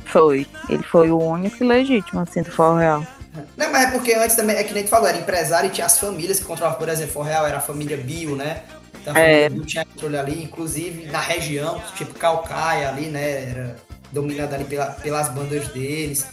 [0.06, 0.46] Foi.
[0.68, 3.08] Ele foi o único e legítimo, assim, do forró real.
[3.56, 5.86] Não, mas é porque antes também, é que nem tu falou, era empresário e tinha
[5.88, 8.64] as famílias que controlavam, por exemplo, o Real era a família Bio, né?
[9.02, 9.48] Então É.
[9.50, 13.50] Bio tinha controle ali, inclusive na região, tipo Calcaia ali, né?
[13.52, 13.76] Era
[14.12, 16.28] dominada ali pela- pelas bandas deles.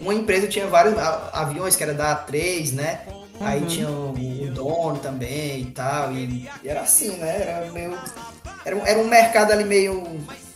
[0.00, 0.94] uma empresa tinha vários
[1.32, 3.00] aviões que era da A3, né?
[3.40, 4.14] Aí tinha o, o
[4.68, 6.12] dono também e tal.
[6.12, 7.42] E, e era assim, né?
[7.42, 7.96] Era meio.
[8.64, 10.04] Era, um- era um mercado ali meio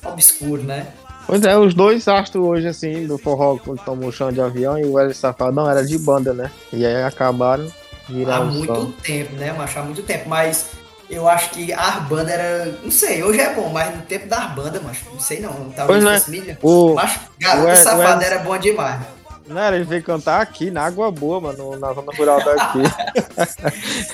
[0.04, 0.86] obscuro, né?
[1.26, 4.84] Pois é, os dois astros hoje, assim, do forró, quando estão murchando de avião, e
[4.84, 6.50] o Wesley Safadão era de banda, né?
[6.72, 7.64] E aí acabaram
[8.08, 8.92] Há virando muito só.
[9.02, 9.78] tempo, né, macho?
[9.78, 10.28] Há muito tempo.
[10.28, 10.66] Mas
[11.08, 12.78] eu acho que a Arbanda era.
[12.82, 15.70] Não sei, hoje é bom, mas no tempo da Arbanda, macho, não sei não.
[15.70, 16.18] Talvez né?
[16.18, 16.58] fosse milha.
[16.60, 19.00] O, Macho, garota safada era bom demais.
[19.46, 22.80] Não, ele veio cantar aqui, na Água Boa, mano, na zona rural daqui.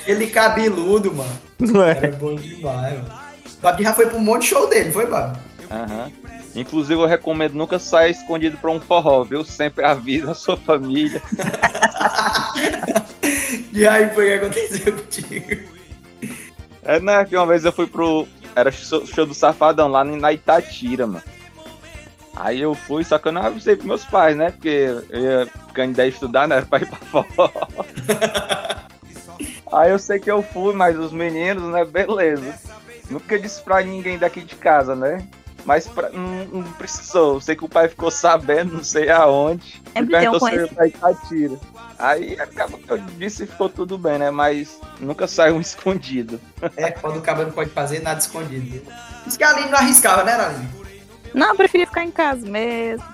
[0.07, 1.39] Ele cabeludo, mano.
[1.59, 1.91] Não é?
[1.91, 3.19] Era bom demais, mano.
[3.61, 5.39] Babi já foi pro um monte de show dele, foi, Babi?
[5.69, 6.11] Aham.
[6.55, 9.43] Inclusive, eu recomendo nunca sair escondido pra um forró, viu?
[9.43, 11.21] Sempre avisa a sua família.
[13.71, 15.69] E aí foi o que aconteceu contigo.
[16.83, 17.23] É, né?
[17.25, 18.27] Que uma vez eu fui pro.
[18.55, 21.23] Era show do Safadão lá na Itatira, mano.
[22.35, 24.51] Aí eu fui, só que eu não avisei pros meus pais, né?
[24.51, 24.69] Porque
[25.09, 26.61] eu ia ficando ideia de estudar, né?
[26.69, 27.51] Pra ir pra forró.
[29.71, 31.85] Aí eu sei que eu fui, mas os meninos, né?
[31.85, 32.55] Beleza.
[33.09, 35.25] Nunca disse pra ninguém daqui de casa, né?
[35.65, 37.35] Mas pra- não, não precisou.
[37.35, 39.81] Eu sei que o pai ficou sabendo, não sei aonde.
[39.95, 41.57] Um perguntou se Itatira.
[41.97, 44.31] Aí acaba que eu disse e ficou tudo bem, né?
[44.31, 46.39] Mas nunca saiu um escondido.
[46.77, 48.81] É, quando o cabelo não pode fazer nada escondido.
[49.25, 50.69] Diz que a Aline não arriscava, né, Aline?
[51.33, 53.05] Não, eu preferia ficar em casa mesmo.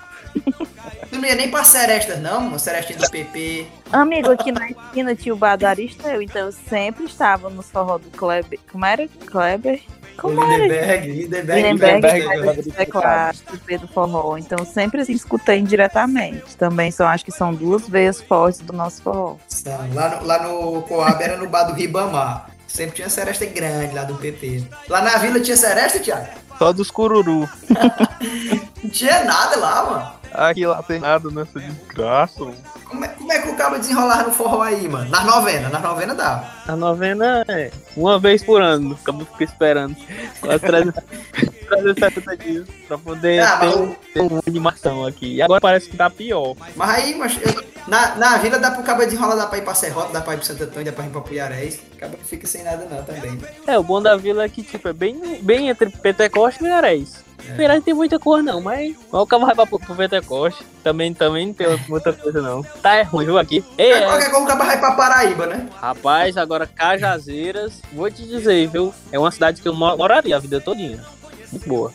[1.09, 2.57] Tu não ia nem pra Serestas, não.
[2.59, 3.65] Serestinha do PP.
[3.91, 7.97] Amigo, aqui na esquina tinha o bar do Aristeu, então eu sempre estava nos forró
[7.97, 8.59] do Kleber.
[8.69, 9.07] Como era?
[9.25, 9.81] Kleber?
[10.17, 10.63] Como era?
[10.63, 11.61] Lindenberg, Lindenberg.
[11.61, 12.73] Lindenberg, Lindenberg.
[12.77, 13.37] é claro,
[13.79, 14.37] do forró.
[14.37, 16.57] Então sempre assim, escutei indiretamente.
[16.57, 19.37] Também só acho que são duas veias fortes do nosso forró.
[19.47, 19.93] São.
[19.93, 22.54] Lá no, lá no Coab era no bar do Ribamar.
[22.67, 24.63] Sempre tinha Seresta grande lá do PP.
[24.89, 26.27] Lá na vila tinha Seresta, Thiago?
[26.57, 27.49] Só dos cururu.
[28.83, 30.11] Não tinha nada lá, mano.
[30.37, 32.39] Aqui lá tem nada nessa desgraça.
[32.39, 32.55] mano.
[32.85, 35.09] Como é, como é que o cabo desenrolar no forró aí, mano?
[35.09, 36.43] Nas novenas, nas novenas dá.
[36.67, 38.93] A novena é uma vez por ano.
[38.93, 39.95] O cabo fica esperando.
[40.39, 41.03] Quase 300
[41.67, 45.35] 370 dias pra poder Ah, mas ter, o- ter uma animação aqui.
[45.35, 46.55] E agora parece que tá pior.
[46.75, 49.73] Mas aí, mas eu- na, na vila dá pro cabo desenrolar, dá pra ir pra
[49.75, 51.79] Serrota, dá pra ir pro Santo Antônio, dá pra ir pra Puiarés.
[51.93, 53.39] O cabo não fica sem nada não também.
[53.65, 57.24] É, o bom da vila é que, tipo, é bem, bem entre Pentecoste e Viraréis.
[57.37, 60.63] Viraréis tem muita cor, não, mas o cabo vai pra, pro Pentecoste.
[60.83, 62.63] Também, também não tem muita coisa, não.
[62.81, 63.63] Tá, é ruim, viu, aqui.
[63.77, 65.67] Ei, É, qualquer coisa o cabo vai pra Paraíba, né?
[65.79, 68.93] rapaz, agora Cajazeiras, vou te dizer, viu?
[69.11, 71.03] É uma cidade que eu mo- moraria a vida todinha.
[71.51, 71.93] Muito boa.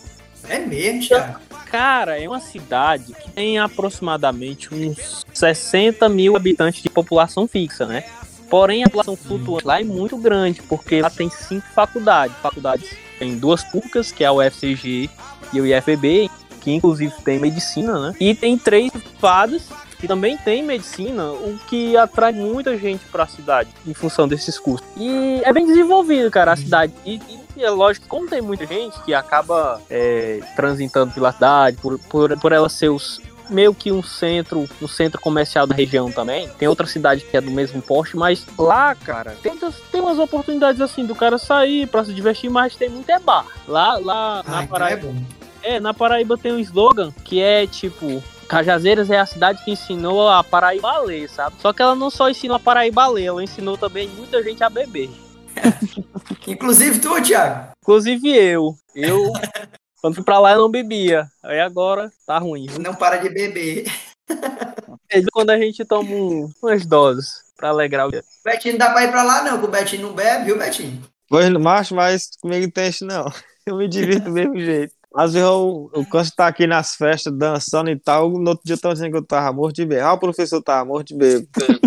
[0.49, 1.39] É mesmo, Thiago.
[1.71, 8.05] Cara, é uma cidade que tem aproximadamente uns 60 mil habitantes de população fixa, né?
[8.49, 12.35] Porém, a população flutuante lá é muito grande, porque lá tem cinco faculdades.
[12.43, 12.91] Faculdades
[13.21, 15.11] tem duas públicas, que é a UFCG
[15.53, 16.31] e o IFB,
[16.63, 18.15] que inclusive tem medicina, né?
[18.19, 18.91] E tem três
[19.21, 19.69] fadas
[19.99, 24.59] que também tem medicina, o que atrai muita gente para a cidade em função desses
[24.59, 24.87] cursos.
[24.97, 26.95] E é bem desenvolvido, cara, a cidade.
[27.05, 27.21] E,
[27.55, 31.99] e é lógico que como tem muita gente que acaba é, transitando pela cidade, por,
[31.99, 36.49] por, por ela ser os, meio que um centro, um centro comercial da região também.
[36.59, 39.53] Tem outra cidade que é do mesmo porte, mas lá, cara, tem,
[39.91, 43.47] tem umas oportunidades assim do cara sair pra se divertir, mas tem muito é bar.
[43.69, 45.07] Lá, lá Ah, na então é Paraíba.
[45.09, 45.15] bom.
[45.63, 48.23] É, na Paraíba tem um slogan que é tipo.
[48.49, 51.55] Cajazeiras é a cidade que ensinou a Paraíba a ler, sabe?
[51.61, 54.65] Só que ela não só ensinou a Paraíba a ler, ela ensinou também muita gente
[54.65, 55.09] a beber.
[56.47, 57.69] Inclusive tu, Thiago.
[57.83, 58.75] Inclusive eu.
[58.95, 59.33] Eu,
[60.01, 61.27] quando fui pra lá, eu não bebia.
[61.43, 62.67] Aí agora tá ruim.
[62.67, 62.79] viu?
[62.79, 63.85] Não para de beber.
[65.33, 68.23] Quando a gente toma um- umas doses pra alegrar o dia.
[68.45, 71.03] Betinho não dá pra ir pra lá, não, que o Betinho não bebe, viu, Betinho?
[71.29, 73.25] Pois, macho, mas comigo não tem isso não.
[73.67, 74.95] Eu me divirto do mesmo jeito.
[75.15, 78.31] Às vezes eu, eu canso de estar aqui nas festas, dançando e tal.
[78.31, 80.07] No outro dia eu tava dizendo que eu tava morto de bebo.
[80.07, 81.47] Ah, o professor tava morto de bebo.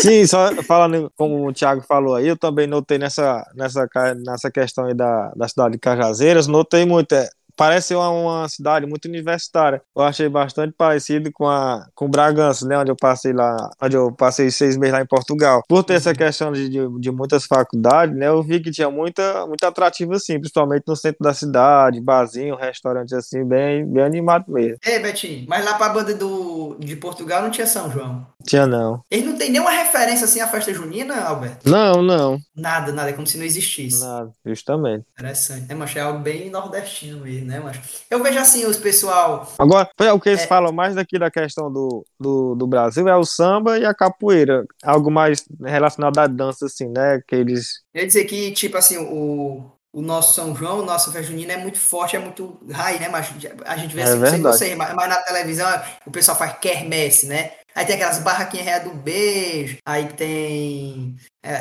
[0.00, 3.88] Sim, só falando como o Thiago falou aí, eu também notei nessa, nessa,
[4.24, 7.12] nessa questão aí da, da cidade de Cajazeiras, notei muito.
[7.12, 7.28] É,
[7.60, 9.82] parece uma, uma cidade muito universitária.
[9.94, 12.78] Eu achei bastante parecido com, a, com Bragança, né?
[12.78, 15.62] Onde eu passei lá, onde eu passei seis meses lá em Portugal.
[15.68, 18.28] Por ter essa questão de, de, de muitas faculdades, né?
[18.28, 23.14] Eu vi que tinha muita, muito atrativo assim, principalmente no centro da cidade, barzinho, restaurante
[23.14, 24.78] assim, bem, bem animado mesmo.
[24.82, 28.26] Ei, Betinho, mas lá pra banda do, de Portugal não tinha São João.
[28.46, 29.02] Tinha não.
[29.10, 31.68] Eles não tem nenhuma referência assim à festa junina, Alberto?
[31.68, 32.38] Não, não.
[32.54, 34.00] Nada, nada, é como se não existisse.
[34.00, 35.04] Nada, justamente.
[35.12, 35.98] Interessante, né, macho?
[35.98, 37.80] É algo bem nordestino mesmo, né, macho?
[38.10, 39.46] Eu vejo assim, os pessoal.
[39.58, 40.46] Agora, o que eles É.
[40.46, 44.64] falam mais daqui da questão do, do, do Brasil é o samba e a capoeira.
[44.82, 47.20] Algo mais relacionado à dança, assim, né?
[47.26, 47.80] Que eles.
[47.94, 51.56] Eu ia dizer que, tipo assim, o, o nosso São João, nossa festa junina é
[51.56, 53.08] muito forte, é muito raiz, né?
[53.08, 53.28] Mas
[53.66, 55.68] a gente vê É assim, não sei mas, mas na televisão
[56.06, 57.52] o pessoal faz quermesse, né?
[57.74, 61.16] Aí tem aquelas barraquinhas reais do beijo, aí tem.
[61.42, 61.52] É,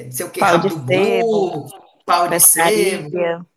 [0.00, 1.68] é, não sei o que, Pau de do burro,
[2.04, 3.10] pau de sebo,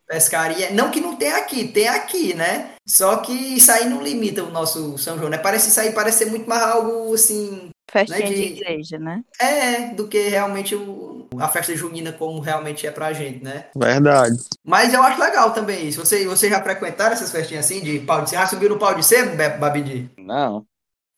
[0.06, 0.70] Pescaria.
[0.70, 2.70] Não que não tenha aqui, tem aqui, né?
[2.88, 5.36] Só que isso aí não limita o nosso São João, né?
[5.36, 7.68] Parece isso aí parece ser muito mais algo assim.
[7.90, 9.22] Festinha Né, de de- igreja, né?
[9.40, 13.66] É, do que realmente o, a festa junina como realmente é pra gente, né?
[13.76, 14.36] Verdade.
[14.66, 16.04] Mas eu acho legal também isso.
[16.04, 18.42] Vocês você já frequentaram essas festinhas assim de pau de sebo?
[18.42, 20.10] Já subiram no pau de sebo, Babidi?
[20.18, 20.66] Não.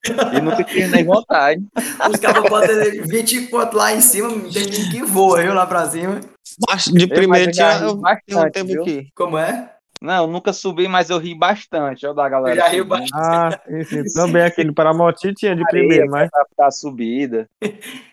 [0.06, 1.62] E nunca tive nem vontade.
[2.10, 2.74] Os caras botam
[3.06, 6.20] 20 pontos lá em cima, não tem nem que voa, viu, lá pra cima.
[6.68, 8.82] Mas de primeiro eu já tinha eu, um bastante, tempo viu?
[8.82, 9.08] aqui.
[9.14, 9.70] Como é?
[10.00, 12.06] Não, nunca subi, mas eu ri bastante.
[12.06, 12.56] Olha da galera.
[12.56, 13.08] Eu já rio subindo.
[13.14, 16.30] Ah, esse, também aquele Paramoti tinha de primeiro, mas.
[16.30, 17.48] pra ficar subida.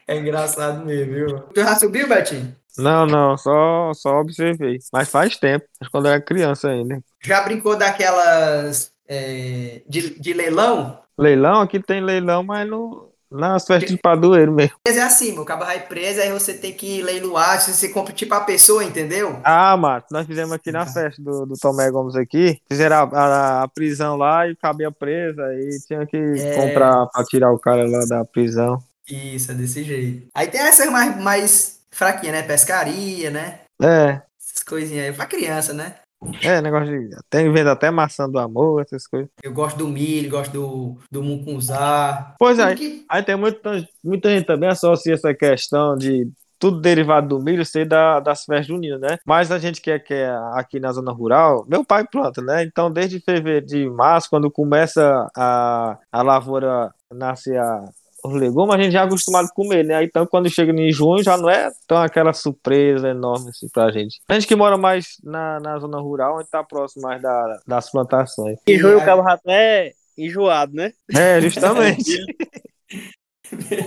[0.09, 1.39] É engraçado mesmo, viu?
[1.53, 2.55] Tu já subiu, Betinho?
[2.77, 4.77] Não, não, só, só observei.
[4.93, 7.01] Mas faz tempo, mas quando eu era criança ainda.
[7.23, 10.99] Já brincou daquelas é, de, de leilão?
[11.17, 14.75] Leilão, aqui tem leilão, mas no, nas festas de padoeiro mesmo.
[14.87, 18.33] É assim, meu cabo vai preso, aí você tem que leiloar, se você compra tipo
[18.35, 19.39] a pessoa, entendeu?
[19.43, 22.59] Ah, Mato, nós fizemos aqui na festa do, do Tomé Gomes aqui.
[22.69, 25.41] Fizeram a, a- a prisão lá e cabia presa.
[25.55, 26.53] E tinha que É.
[26.55, 28.77] comprar pra tirar o cara lá da prisão.
[29.09, 30.27] Isso, é desse jeito.
[30.35, 32.43] Aí tem essas mais, mais fraquinhas, né?
[32.43, 33.59] Pescaria, né?
[33.81, 35.95] É, Essas coisinhas aí, pra criança, né?
[36.43, 37.15] É, negócio de.
[37.29, 39.29] Tem vendo até maçã do amor, essas coisas.
[39.43, 42.35] Eu gosto do milho, gosto do, do mucunzá.
[42.39, 47.27] Pois é, que- aí tem muita, muita gente também associa essa questão de tudo derivado
[47.27, 49.17] do milho ser da, das festas juninas, né?
[49.25, 52.63] Mas a gente que é, que é aqui na zona rural, meu pai planta, né?
[52.63, 57.83] Então, desde fevereiro de março, quando começa a, a lavoura, nasce a,
[58.23, 60.03] os legumes, a gente já é acostumado a comer, né?
[60.03, 64.19] Então, quando chega em junho, já não é tão aquela surpresa enorme assim pra gente.
[64.27, 67.59] A gente que mora mais na, na zona rural, a gente tá próximo mais da,
[67.65, 68.59] das plantações.
[68.67, 70.91] E junho o cabo rato é enjoado, né?
[71.13, 72.17] É, justamente.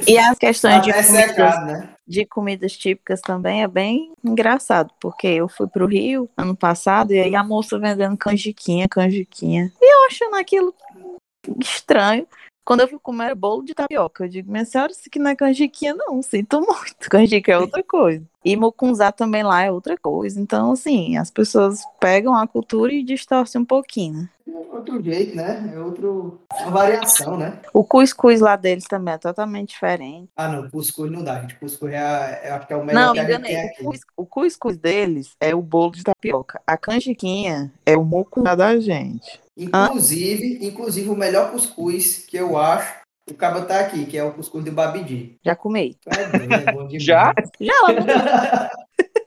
[0.09, 1.95] E as questões de Até comidas, secado, né?
[2.07, 7.21] de comidas típicas também é bem engraçado, porque eu fui pro Rio ano passado e
[7.21, 9.71] aí a moça vendendo canjiquinha, canjiquinha.
[9.81, 10.75] E eu achando aquilo
[11.61, 12.27] estranho.
[12.65, 15.37] Quando eu fui comer bolo de tapioca, eu digo, minha senhora, isso aqui não é
[15.37, 17.09] canjiquinha, não, sinto muito.
[17.11, 18.25] Canjica é outra coisa.
[18.45, 20.41] E mucunzá também lá é outra coisa.
[20.41, 24.29] Então, assim, as pessoas pegam a cultura e distorcem um pouquinho, né?
[24.73, 25.73] Outro jeito, né?
[25.75, 26.41] É outro.
[26.61, 27.59] Uma variação, né?
[27.73, 30.29] O cuscuz lá deles também é totalmente diferente.
[30.37, 31.57] Ah, não, cuscuz não dá, gente.
[31.57, 33.85] Cuscuz é, eu acho que é o melhor Não, que a gente.
[33.85, 36.61] O, o cuscuz deles é o bolo de tapioca.
[36.67, 39.41] A canjiquinha é o mucunzá da gente.
[39.57, 43.00] Inclusive, inclusive, o melhor cuscuz que eu acho,
[43.31, 45.39] o cabo tá aqui, que é o cuscuz do Babidi.
[45.45, 45.55] Já.
[46.07, 46.99] É doido, é.
[46.99, 47.35] Já?
[47.61, 48.71] Já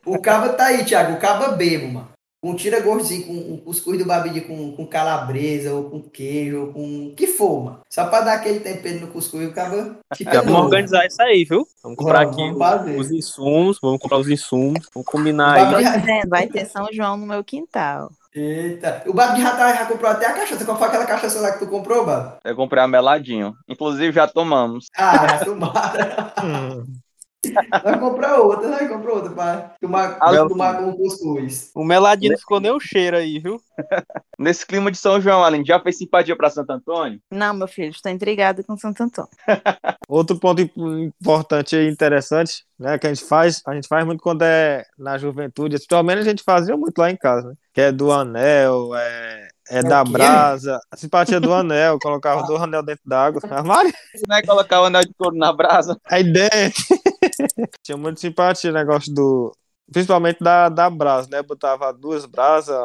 [0.06, 1.14] O cabo tá aí, Thiago.
[1.14, 2.14] O cabo é bebo, mano.
[2.44, 6.74] Um tira gordinho com o cuscuz do Babidi com, com calabresa, ou com queijo, ou
[6.74, 7.80] com o que for, mano.
[7.90, 11.46] Só pra dar aquele tempero no cuscuz, o cabo fica Já vamos organizar isso aí,
[11.46, 11.66] viu?
[11.82, 16.28] Vamos comprar Vamos, aqui vamos os insumos, vamos comprar os insumos, vamos combinar aí.
[16.28, 18.12] vai ter São João no meu quintal.
[18.36, 19.04] Eita.
[19.06, 20.66] O Babidi já, tá, já comprou até a cachaça.
[20.66, 22.38] Qual foi aquela cachaça lá que tu comprou, Babo?
[22.44, 23.54] Eu comprei a meladinho.
[23.68, 24.88] Inclusive, já tomamos.
[24.98, 26.34] Ah, tomara.
[26.44, 26.84] Hum.
[27.84, 31.72] Vai comprar outra, vai comprar outra pra tomar, Ah, tomar com cuscuz.
[31.76, 33.60] O meladinho não ficou nem o cheiro aí, viu?
[34.40, 37.20] Nesse clima de São João, Aline, já fez simpatia pra Santo Antônio?
[37.30, 39.30] Não, meu filho, estou intrigada com Santo Antônio.
[40.08, 40.72] Outro ponto im-
[41.22, 45.18] importante e interessante, né, que a gente faz, a gente faz muito quando é na
[45.18, 48.96] juventude, pelo menos a gente fazia muito lá em casa, né, que é do anel,
[48.96, 53.64] é, é É da brasa, a simpatia do anel, colocava dois anel dentro d'água, a
[53.64, 55.98] Mari, Você não é colocar o anel de couro na brasa?
[56.08, 56.72] a ideia,
[57.84, 59.52] tinha muita simpatia o negócio do,
[59.92, 62.78] principalmente da, da brasa, né, botava duas brasas,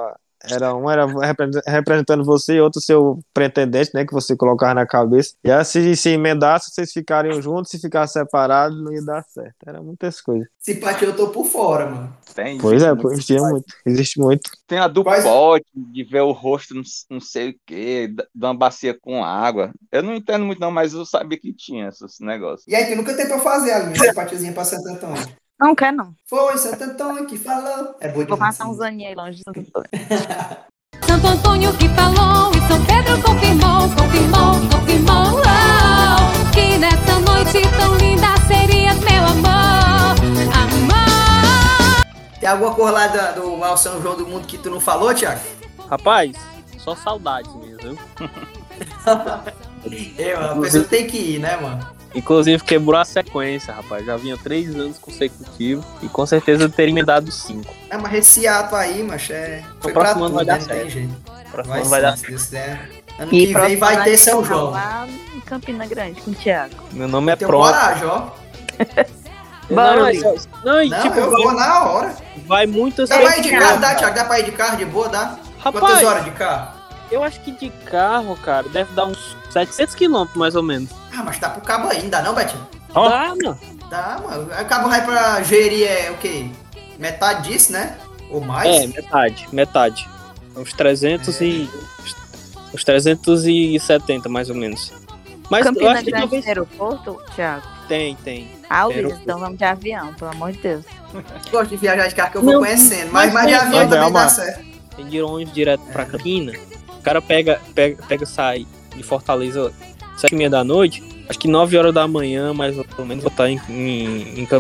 [0.45, 4.87] era um era repre- representando você e outro seu pretendente, né, que você colocava na
[4.87, 5.35] cabeça.
[5.45, 9.57] E aí, se se emendasse, vocês ficariam juntos, se ficar separados, não ia dar certo.
[9.67, 10.47] Era muitas coisas.
[10.59, 12.17] Simpatia eu tô por fora, mano.
[12.35, 12.59] Tem.
[12.59, 13.13] Pois é, existe muito.
[13.15, 13.65] existia muito.
[13.87, 14.51] Existe muito.
[14.67, 18.25] Tem a do Quais- pote, de ver o rosto, não, não sei o quê, de
[18.45, 19.73] uma bacia com água.
[19.91, 22.67] Eu não entendo muito não, mas eu sabia que tinha esses negócios.
[22.69, 25.27] E aí, tu nunca tentou fazer a minha simpatiazinha pra Santo Antônio?
[25.61, 26.15] Não quer, não.
[26.29, 27.97] Foi Santo Antônio que falou.
[28.01, 29.89] É bom Vou passar uns aninhos aí longe de Santo Antônio.
[31.05, 37.97] Santo Antônio que falou e São Pedro confirmou, confirmou, confirmou oh, que nessa noite tão
[37.97, 40.15] linda serias meu amor,
[40.55, 42.39] amor.
[42.39, 45.13] Tem alguma coisa lá da- do maior São João do mundo que tu não falou,
[45.13, 45.41] Thiago?
[45.91, 46.37] Rapaz,
[46.79, 47.99] só saudades mesmo?
[50.19, 51.98] É, mano, a pessoa tem que ir, né, mano?
[52.19, 54.05] Inclusive quebrou a sequência, rapaz.
[54.05, 57.73] Já vinha três anos consecutivos e com certeza eu teria me dado cinco.
[57.89, 59.63] É, mas esse ato aí, macho, é.
[59.81, 60.53] Foi O pra próximo tudo, vai né?
[60.53, 60.91] dar Não tem certo.
[60.91, 61.15] jeito.
[61.29, 62.91] O próximo Vai, ano vai sim, dar quiser.
[63.19, 64.71] Ano E que vem vai ter São João.
[64.71, 66.75] Lá em Campina Grande, com o Thiago.
[66.93, 67.59] Meu nome é Tem Pro.
[67.59, 68.29] coragem, ó.
[69.71, 70.15] Bora, Não, é-
[70.65, 72.17] não, e Não, tipo, eu vai, vou na hora.
[72.47, 73.95] vai muitas Dá pra ir de pessoas, carro, dá.
[73.95, 74.15] Thiago?
[74.15, 75.39] Dá pra ir de carro de boa, dá?
[75.63, 76.79] Quantas Rapaz, horas de carro?
[77.11, 80.91] eu acho que de carro, cara, deve dar uns 700 quilômetros mais ou menos.
[81.19, 82.65] Ah, mas tá pro cabo ainda, não, Betinho?
[82.95, 83.09] Ó.
[83.09, 83.59] Dá, mano.
[83.91, 84.49] Dá, mano.
[84.53, 86.47] Aí o cabo vai pra Jeri é o quê?
[86.97, 87.99] Metade disso, né?
[88.31, 88.69] Ou mais?
[88.69, 90.09] É, metade, metade.
[90.57, 91.69] Uns 300 e.
[92.73, 94.93] Uns 370 mais ou menos.
[95.51, 96.45] Mas eu Campina acho que Grande talvez.
[96.45, 97.67] tem aeroporto, Thiago?
[97.89, 98.49] Tem, tem.
[98.71, 100.85] Ah, Luiz, então vamos de avião, pelo amor de Deus.
[101.51, 103.11] Gosto de viajar de carro que eu vou Não, conhecendo.
[103.11, 104.65] Mas, mas de avião Mas, também dá certo.
[104.95, 106.53] Tem de ônibus direto pra Campina.
[106.97, 109.73] O cara pega, pega, pega, sai de Fortaleza
[110.19, 111.03] 7 e meia da noite.
[111.29, 114.59] Acho que 9 horas da manhã, mais ou menos, vou estar em, em, em Então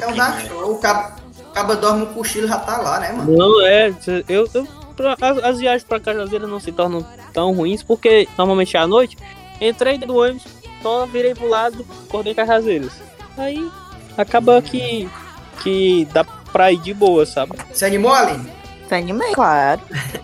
[0.00, 0.44] Campina dá né?
[0.48, 0.72] show.
[0.72, 3.36] O cabo, o cabo dorme um cochilo já tá lá, né, mano?
[3.36, 3.92] Não, é.
[4.28, 8.76] Eu, eu, pra- as, as viagens pra Cajazeiras não se tornam tão ruins, porque normalmente
[8.76, 9.16] é à noite.
[9.60, 10.44] Entrei do ônibus,
[10.82, 12.92] só virei pro lado, acordei Cajazeiras.
[13.36, 13.70] Aí
[14.16, 15.08] acaba que,
[15.62, 17.52] que dá pra ir de boa, sabe?
[17.72, 18.50] Você animou, Aline?
[18.90, 19.80] Animei, claro.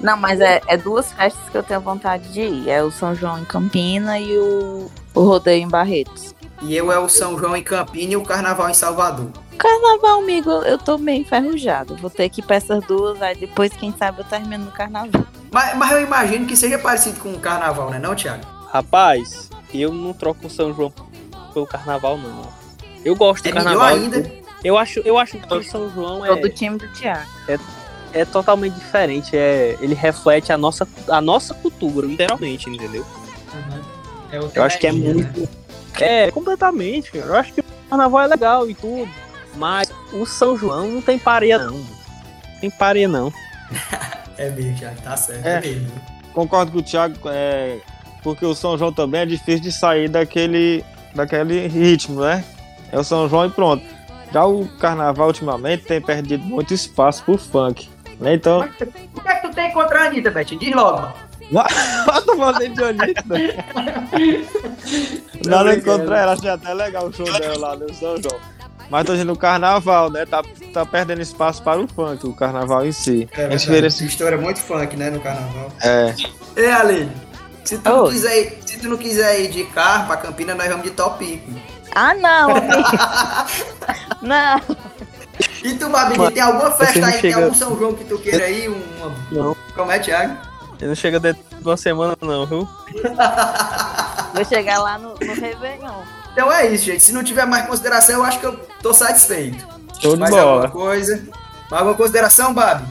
[0.00, 2.68] Não, mas é, é duas festas que eu tenho vontade de ir.
[2.68, 6.34] É o São João em Campina e o, o Rodeio em Barretos.
[6.62, 9.30] E eu é o São João em Campina e o Carnaval em Salvador.
[9.58, 11.96] Carnaval, amigo, eu tô meio enferrujado.
[11.96, 15.24] Vou ter que ir pra essas duas, aí depois, quem sabe, eu termino no carnaval.
[15.50, 18.44] Mas, mas eu imagino que seja parecido com o Carnaval, né não, Thiago?
[18.72, 20.92] Rapaz, eu não troco o São João
[21.52, 22.42] pelo carnaval, não.
[23.04, 23.94] Eu gosto do É melhor carnaval.
[23.94, 24.32] ainda.
[24.64, 27.28] Eu acho, eu acho que o São João do é, time do Thiago.
[27.48, 27.58] é
[28.24, 29.36] totalmente diferente.
[29.36, 33.04] É, ele reflete a nossa, a nossa cultura, literalmente, entendeu?
[34.54, 35.48] Eu acho que é muito.
[36.00, 37.10] É, completamente.
[37.12, 37.24] cara.
[37.26, 39.08] Eu acho que o carnaval é legal e tudo.
[39.56, 41.72] Mas o São João não tem pareia, não.
[41.78, 43.32] Não tem pareia, não.
[44.38, 45.46] É mesmo, Thiago, tá certo.
[45.46, 45.60] É, É.
[45.60, 45.92] mesmo.
[46.32, 47.78] Concordo com o Thiago, é,
[48.22, 50.82] porque o São João também é difícil de sair daquele,
[51.14, 52.42] daquele ritmo, né?
[52.90, 53.84] É o São João e pronto.
[54.32, 57.90] Já o carnaval ultimamente tem perdido muito espaço pro funk.
[58.22, 58.34] Né?
[58.34, 58.86] Então, Mas o
[59.20, 60.60] que é que tu tem contra a Anitta, Betinho?
[60.60, 61.14] Diz logo, mano.
[62.24, 63.24] tô falando de Anitta.
[65.46, 68.40] Nada contra ela, achei até legal o show dela lá no São João.
[68.90, 70.26] Mas tô dizendo o carnaval, né?
[70.26, 70.42] Tá,
[70.72, 73.28] tá perdendo espaço para o funk, o carnaval em si.
[73.32, 73.94] É a gente vê verdade.
[73.94, 75.72] esse- História muito funk, né, no Carnaval.
[75.82, 76.14] é,
[76.56, 77.10] Ei, Aline,
[77.64, 78.10] se tu, não Oi.
[78.12, 81.50] quiser ir, se tu não quiser ir de carro pra Campina, nós vamos de Topico.
[81.94, 82.82] Ah, não, amigo.
[84.22, 84.60] não.
[85.64, 88.18] E tu, Babi, Mas tem alguma festa aí, tem chega- algum São João que tu
[88.18, 88.68] queira ir?
[88.68, 89.14] Uma...
[89.30, 89.56] Não.
[89.74, 90.36] Como é, Thiago?
[90.78, 92.68] Ele não chega dentro de uma semana, não, viu?
[94.34, 96.02] Vou chegar lá no, no Réveillon.
[96.32, 97.02] Então é isso, gente.
[97.02, 99.64] Se não tiver mais consideração, eu acho que eu tô satisfeito.
[100.00, 100.70] show de Mais alguma bola.
[100.70, 101.16] coisa?
[101.70, 102.84] Mais alguma consideração, Babi?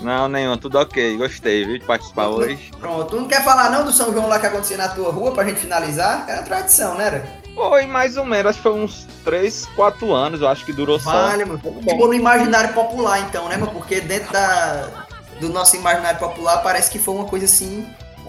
[0.00, 1.16] Não, nenhum, tudo ok.
[1.16, 2.70] Gostei, viu, de participar hoje.
[2.78, 3.06] Pronto.
[3.10, 5.44] Tu não quer falar não do São João lá que acontecia na tua rua pra
[5.44, 6.24] gente finalizar?
[6.28, 7.06] Era tradição, né?
[7.06, 7.37] Era?
[7.58, 11.00] Foi mais ou menos, acho que foi uns 3, 4 anos, eu acho que durou
[11.00, 11.10] só.
[11.10, 11.58] Vale, mano.
[11.58, 13.72] Ficou no imaginário popular, então, né, mano?
[13.72, 15.06] Porque dentro da,
[15.40, 17.84] do nosso imaginário popular parece que foi uma coisa assim.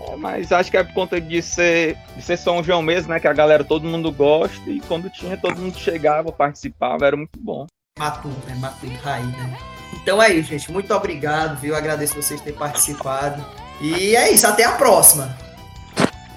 [0.07, 3.19] É, Mas acho que é por conta de ser, de ser São João mesmo, né?
[3.19, 4.67] Que a galera, todo mundo gosta.
[4.67, 7.67] E quando tinha, todo mundo chegava, participava, era muito bom.
[7.99, 8.55] Matuto, né?
[8.55, 9.57] Matuto raiz, né?
[9.93, 10.71] Então é isso, gente.
[10.71, 11.75] Muito obrigado, viu?
[11.75, 13.45] Agradeço vocês terem participado.
[13.79, 15.37] E é isso, até a próxima.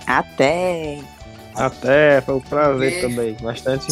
[0.07, 1.01] Até.
[1.55, 3.09] Até, foi um prazer Beijo.
[3.09, 3.37] também.
[3.43, 3.87] Bastante,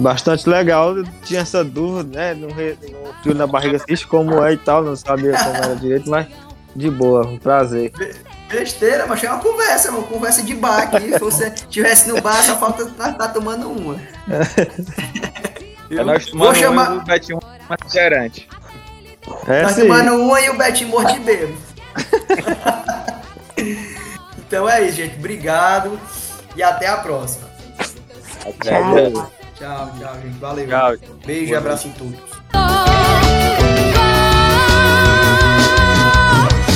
[0.00, 0.96] bastante legal.
[0.96, 2.34] Eu tinha essa dúvida, né?
[2.34, 5.74] Não, re- não fio na barriga assiste como é e tal, não sabia como era
[5.76, 6.26] direito, mas
[6.76, 7.90] de boa, um prazer.
[8.48, 11.12] besteira, mas é uma conversa, uma conversa de bar aqui.
[11.12, 13.96] Se você estivesse no bar, só falta estar tá tomando uma.
[15.92, 18.48] É nós Vou chamar- um e o Betinho refrigerante.
[19.48, 19.80] É Nós sim.
[19.88, 21.56] tomando uma e o Betinho morre de bebo.
[24.38, 25.16] então é isso, gente.
[25.16, 25.98] Obrigado.
[26.60, 27.48] E até a próxima.
[28.42, 29.10] Até.
[29.10, 29.32] Tchau.
[29.54, 30.38] Tchau, tchau, gente.
[30.38, 30.68] Valeu.
[30.68, 30.96] Tchau.
[31.24, 32.20] Beijo e abraço em todos.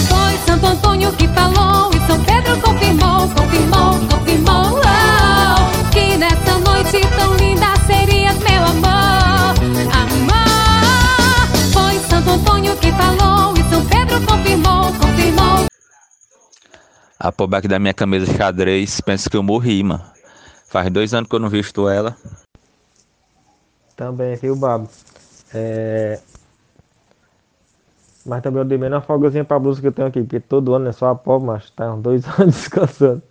[0.08, 7.06] Foi Santo Antônio que falou e São Pedro confirmou, confirmou, confirmou oh, que nessa noite
[7.18, 9.54] tão linda serias meu amor,
[10.00, 11.48] amor.
[11.74, 15.73] Foi Santo Antônio que falou e São Pedro confirmou, confirmou.
[17.24, 20.04] A pullback da minha camisa xadrez, penso que eu morri, mano.
[20.68, 22.14] Faz dois anos que eu não visto ela.
[23.96, 24.90] Também, viu, Babo?
[25.54, 26.20] É...
[28.26, 30.74] Mas também eu dei menos uma folgazinha pra blusa que eu tenho aqui, porque todo
[30.74, 33.22] ano é só a pó, mas tá uns dois anos descansando.